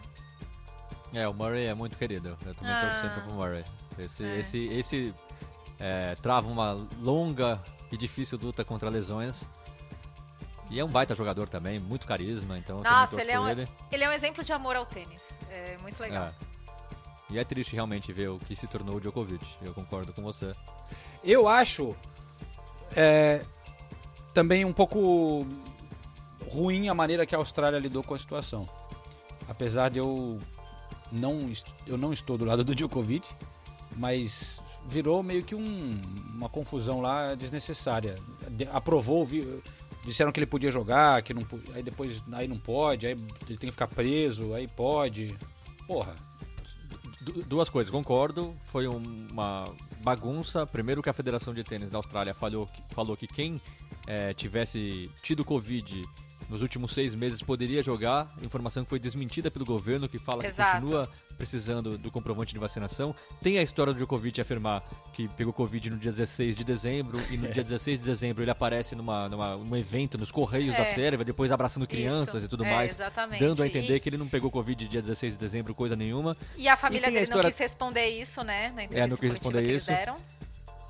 [1.13, 2.29] É, o Murray é muito querido.
[2.45, 3.01] Eu também torço Ah.
[3.01, 3.65] sempre pro Murray.
[3.97, 4.37] Esse, É.
[4.37, 5.15] esse, esse
[5.79, 7.61] é, trava uma longa
[7.91, 9.49] e difícil luta contra lesões.
[10.69, 13.67] E é um baita jogador também, muito carisma, então Nossa, ele é, um, ele.
[13.91, 15.37] ele é um exemplo de amor ao tênis.
[15.49, 16.27] É muito legal.
[16.27, 16.33] É.
[17.31, 19.45] E é triste realmente ver o que se tornou o Djokovic.
[19.61, 20.53] Eu concordo com você.
[21.23, 21.95] Eu acho
[22.95, 23.43] é,
[24.33, 25.45] também um pouco
[26.51, 28.67] ruim a maneira que a Austrália lidou com a situação.
[29.47, 30.39] Apesar de eu
[31.11, 31.51] não,
[31.85, 33.27] eu não estou do lado do Djokovic,
[33.95, 36.01] mas virou meio que um-
[36.33, 38.15] uma confusão lá desnecessária.
[38.49, 39.61] De- aprovou, vi-
[40.05, 43.57] disseram que ele podia jogar, que não, aí depois aí não pode, aí ele tem
[43.57, 45.35] que ficar preso, aí pode.
[45.87, 46.15] Porra,
[47.21, 48.55] Du- duas coisas, concordo.
[48.71, 49.65] Foi um- uma
[50.01, 50.65] bagunça.
[50.65, 53.61] Primeiro que a Federação de Tênis da Austrália falou que, falou que quem
[54.07, 56.01] eh, tivesse tido Covid
[56.49, 58.33] nos últimos seis meses poderia jogar.
[58.41, 60.71] Informação que foi desmentida pelo governo, que fala Exato.
[60.71, 63.15] que continua precisando do comprovante de vacinação.
[63.41, 64.83] Tem a história do Djokovic afirmar
[65.13, 68.51] que pegou Covid no dia 16 de dezembro e no dia 16 de dezembro ele
[68.51, 70.85] aparece numa, numa um evento nos Correios da É.
[70.85, 72.45] Sérvia, depois abraçando crianças Isso.
[72.45, 73.39] e tudo É, mais, exatamente.
[73.39, 76.35] dando a entender E- que ele não pegou Covid dia 16 de dezembro, coisa nenhuma.
[76.57, 78.73] E a família a dele história- não quis responder isso, né?
[78.75, 79.91] Na entrevista É, não quis responder que eles isso.
[79.91, 80.15] deram.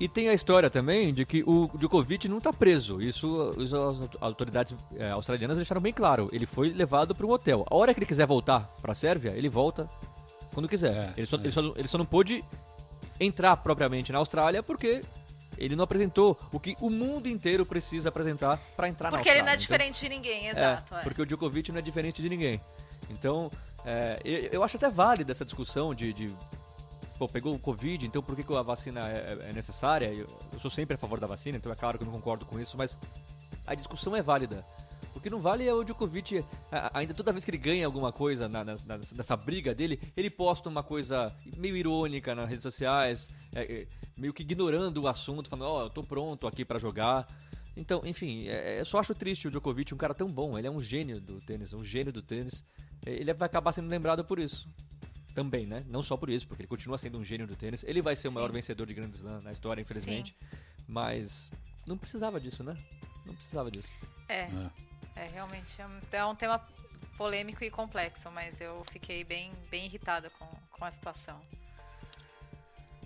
[0.00, 3.02] E tem a história também de que o Djokovic não está preso.
[3.02, 6.26] Isso as autoridades eh, australianas deixaram bem claro.
[6.32, 7.66] Ele foi levado para um hotel.
[7.70, 9.88] A hora que ele quiser voltar para a Sérvia, ele volta
[10.54, 10.92] quando quiser.
[10.94, 11.40] É, ele, só, é.
[11.40, 12.42] ele, só, ele só não pôde
[13.20, 15.02] entrar propriamente na Austrália porque
[15.58, 19.40] ele não apresentou o que o mundo inteiro precisa apresentar para entrar Porque na ele
[19.40, 19.42] Austrália.
[19.42, 20.94] não é Então, diferente de ninguém, exato.
[20.94, 21.02] é.
[21.02, 22.58] porque o Djokovic não é diferente de ninguém.
[23.10, 23.50] Então,
[23.84, 26.34] É, eu, eu acho até válida essa discussão de, de
[27.20, 30.06] pô, pegou o Covid, então por que, que a vacina é, é necessária?
[30.06, 32.46] Eu, eu, sou sempre a favor da vacina, então é claro que eu não concordo
[32.46, 32.98] com isso, mas
[33.66, 34.64] a discussão é válida.
[35.14, 36.42] O que não vale é o Djokovic,
[36.94, 40.82] ainda toda vez que ele ganha alguma coisa na, nessa briga dele, ele posta uma
[40.82, 45.78] coisa meio irônica nas redes sociais, é, é, meio que ignorando o assunto, falando, ó,
[45.78, 47.26] oh, eu tô pronto aqui para jogar.
[47.76, 50.70] Então, enfim, é, eu só acho triste o Djokovic, um cara tão bom, ele é
[50.70, 52.64] um gênio do tênis, um gênio do tênis.
[53.04, 54.66] Ele vai acabar sendo lembrado por isso.
[55.34, 55.84] Também, né?
[55.88, 57.84] Não só por isso, porque ele continua sendo um gênio do tênis.
[57.84, 60.36] Ele vai ser o maior vencedor de Grand Slam na história, infelizmente.
[60.38, 60.56] Sim.
[60.88, 61.52] Mas
[61.86, 62.76] não precisava disso, né?
[63.24, 63.94] Não precisava disso.
[64.28, 64.42] É.
[64.42, 64.70] É,
[65.16, 65.80] é realmente.
[65.80, 66.60] É um, é um tema
[67.16, 71.40] polêmico e complexo, mas eu fiquei bem, bem irritada com, com a situação.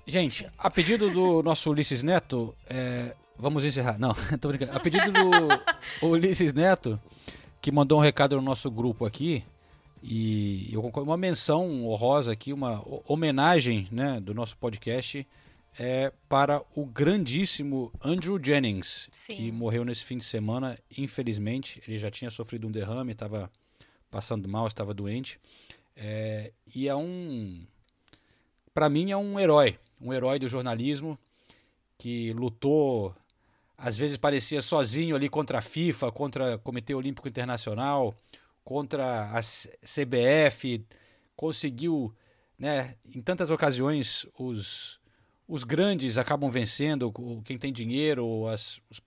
[0.07, 3.99] Gente, a pedido do nosso Ulisses Neto, é, vamos encerrar.
[3.99, 4.77] Não, tô brincando.
[4.77, 5.49] A pedido do
[6.07, 7.01] Ulisses Neto,
[7.61, 9.45] que mandou um recado no nosso grupo aqui,
[10.07, 15.27] e eu concordo, uma menção honrosa aqui, uma homenagem né, do nosso podcast
[15.79, 19.35] é para o grandíssimo Andrew Jennings, Sim.
[19.35, 21.83] que morreu nesse fim de semana, infelizmente.
[21.89, 23.51] Ele já tinha sofrido um derrame, estava
[24.11, 25.41] passando mal, estava doente.
[25.97, 27.67] É, e é um.
[28.75, 31.19] Para mim, é um herói, um herói do jornalismo
[31.97, 33.17] que lutou,
[33.79, 38.15] às vezes parecia sozinho ali contra a FIFA, contra o Comitê Olímpico Internacional
[38.65, 40.85] contra a CBF,
[41.37, 42.15] conseguiu,
[42.59, 44.99] né, em tantas ocasiões os,
[45.47, 47.13] os grandes acabam vencendo,
[47.45, 49.01] quem tem dinheiro, as, as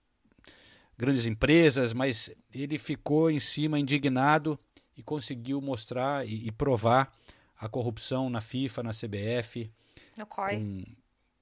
[0.96, 4.58] grandes empresas, mas ele ficou em cima indignado
[4.96, 7.12] e conseguiu mostrar e, e provar
[7.56, 9.70] a corrupção na FIFA, na CBF,
[10.16, 10.82] no COI, com,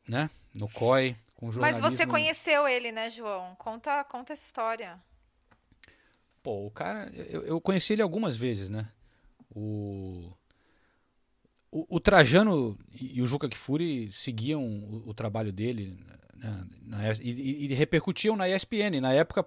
[0.08, 3.54] né, no COI, com Mas você conheceu ele, né, João?
[3.56, 4.98] Conta, conta essa história.
[6.46, 8.88] Pô, o cara, eu, eu conheci ele algumas vezes, né?
[9.52, 10.32] O,
[11.72, 15.98] o, o Trajano e, o Juca Kfouri seguiam o, o trabalho dele
[16.36, 19.00] né, na, e, e, repercutiam na ESPN.
[19.00, 19.44] Na época,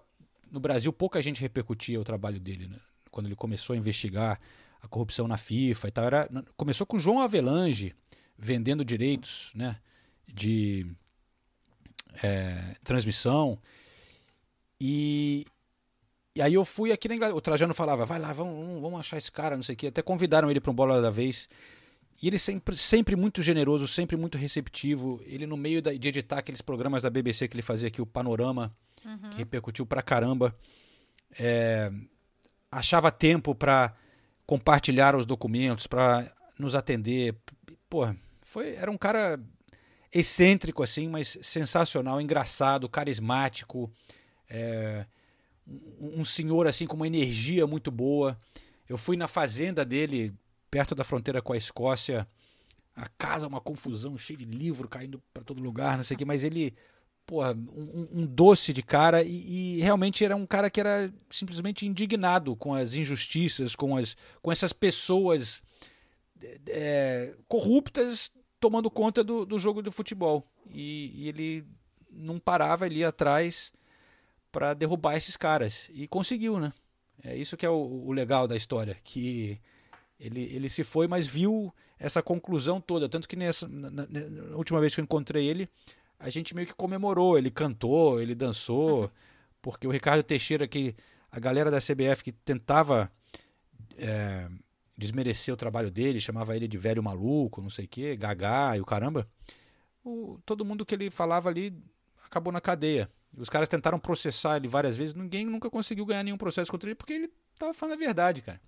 [0.52, 2.76] no Brasil, pouca gente repercutia o trabalho dele, né?
[3.10, 4.38] Quando ele começou a investigar
[4.82, 6.04] a corrupção na FIFA e tal.
[6.04, 7.96] Era, começou com João Avelange
[8.38, 9.78] vendendo direitos né,
[10.28, 10.86] de
[12.22, 13.58] é, transmissão.
[14.82, 15.46] E,
[16.36, 17.38] e aí eu fui aqui na Inglaterra.
[17.38, 19.88] O Trajano falava, vai lá, vamos, vamos achar esse cara, não sei o quê.
[19.88, 21.50] Até convidaram ele para um bola da vez.
[22.22, 25.22] E ele sempre, sempre muito generoso, sempre muito receptivo.
[25.26, 28.06] Ele, no meio da, de editar aqueles programas da BBC que ele fazia aqui, o
[28.06, 28.76] Panorama,
[29.06, 29.30] uhum.
[29.32, 30.56] que repercutiu pra caramba,
[31.40, 31.92] é,
[32.72, 33.96] achava tempo para
[34.46, 37.36] compartilhar os documentos, para nos atender.
[37.90, 39.40] Pô, foi, era um cara
[40.14, 43.92] excêntrico, assim, mas sensacional, engraçado, carismático.
[44.50, 45.06] É,
[46.00, 48.38] um senhor assim com uma energia muito boa.
[48.88, 50.34] Eu fui na fazenda dele,
[50.72, 52.28] perto da fronteira com a Escócia.
[52.96, 56.26] A casa, uma confusão, cheio de livro caindo para todo lugar, não sei o que,
[56.26, 56.76] mas ele,
[57.26, 61.88] porra, um, um doce de cara e, e, realmente era um cara que era simplesmente
[61.88, 65.62] indignado com as injustiças, com, as, com essas pessoas
[66.68, 70.46] é, corruptas tomando conta do, do jogo de futebol.
[70.70, 71.66] E, e ele
[72.12, 73.72] não parava, ia atrás
[74.52, 75.90] para derrubar esses caras.
[75.94, 76.74] E conseguiu, né?
[77.24, 79.60] É isso que é o, o, legal da história, que
[80.20, 83.10] ele, ele se foi, mas viu essa conclusão toda.
[83.10, 85.70] Tanto que nessa, na, na, última vez que eu encontrei ele,
[86.18, 87.38] a gente meio que comemorou.
[87.38, 89.10] Ele cantou, ele dançou, uhum.
[89.62, 90.96] porque o Ricardo Teixeira, que
[91.32, 93.12] a galera da CBF que tentava
[93.98, 94.50] é,
[94.98, 98.82] desmerecer o trabalho dele, chamava ele de velho maluco, não sei o quê, gagá e
[98.82, 99.28] o caramba.
[100.04, 101.74] O, todo mundo que ele falava ali
[102.26, 103.10] acabou na cadeia.
[103.38, 106.96] Os caras tentaram processar ele várias vezes, ninguém nunca conseguiu ganhar nenhum processo contra ele
[106.96, 108.60] porque ele tava falando a verdade, cara.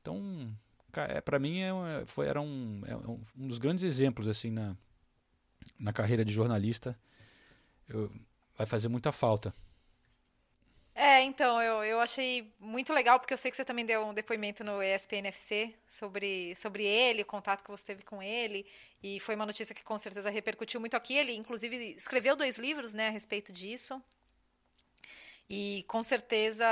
[0.00, 0.56] Então,
[0.94, 4.76] é, para mim, é, foi, era um, é um dos grandes exemplos assim na,
[5.78, 6.98] na carreira de jornalista.
[7.88, 8.10] Eu,
[8.56, 9.54] vai fazer muita falta.
[10.98, 14.14] É, então, eu, eu achei muito legal, porque eu sei que você também deu um
[14.14, 18.64] depoimento no ESPNFC sobre, sobre ele, o contato que você teve com ele,
[19.02, 21.12] e foi uma notícia que com certeza repercutiu muito aqui.
[21.12, 24.02] Ele, inclusive, escreveu dois livros né, a respeito disso.
[25.50, 26.66] E com certeza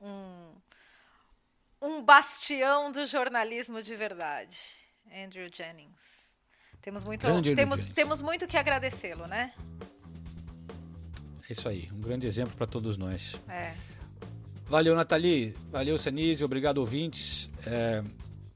[0.00, 0.54] um,
[1.82, 4.58] um bastião do jornalismo de verdade,
[5.12, 6.32] Andrew Jennings.
[6.80, 9.52] Temos muito, temos, temos muito que agradecê-lo, né?
[11.52, 13.36] É isso aí, um grande exemplo para todos nós.
[13.46, 13.74] É.
[14.64, 15.54] Valeu, Nathalie.
[15.70, 16.42] Valeu, Senise.
[16.42, 17.50] Obrigado, ouvintes.
[17.66, 18.02] É,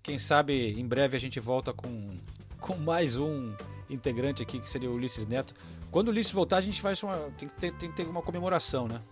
[0.03, 2.17] quem sabe em breve a gente volta com,
[2.59, 3.55] com mais um
[3.91, 5.55] integrante aqui, que seria o Ulisses Neto.
[5.91, 7.19] Quando o Ulisses voltar, a gente faz uma.
[7.37, 9.03] Tem que ter, tem que ter uma comemoração, né?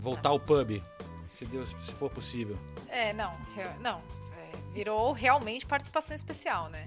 [0.00, 0.82] Voltar ao pub,
[1.30, 2.58] se Deus, se for possível.
[2.88, 3.32] É, não,
[3.80, 4.02] não.
[4.36, 6.86] É, Virou realmente participação especial, né?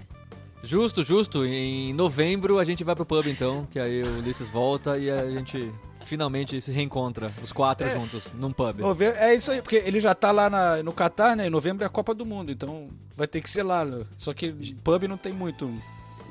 [0.62, 1.46] Justo, justo.
[1.46, 5.30] Em novembro a gente vai pro pub então, que aí o Ulisses volta e a
[5.30, 5.72] gente
[6.04, 8.78] finalmente se reencontra, os quatro juntos, num pub.
[8.80, 11.46] Nove- É isso aí, porque ele já tá lá na- no Catar, né?
[11.46, 13.84] Em novembro é a Copa do Mundo, então vai ter que ser lá.
[13.84, 14.04] né?
[14.18, 14.52] Só que
[14.84, 15.72] pub não tem muito.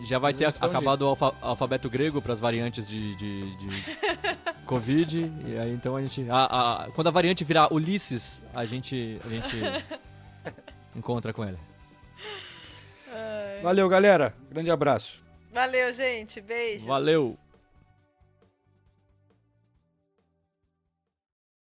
[0.06, 3.56] Já vai ter dá um acabado o alfa- alfabeto grego para as variantes de, de,
[3.58, 3.68] de
[4.66, 5.32] Covid.
[5.48, 6.26] E aí então a gente.
[6.30, 6.46] a-
[6.86, 9.56] a- quando a variante virar Ulisses, a gente, a gente
[10.96, 11.58] encontra com ele.
[13.62, 14.36] Valeu, galera.
[14.52, 15.22] Grande abraço.
[15.54, 16.42] Valeu, gente.
[16.42, 16.86] Beijo.
[16.86, 17.38] Valeu!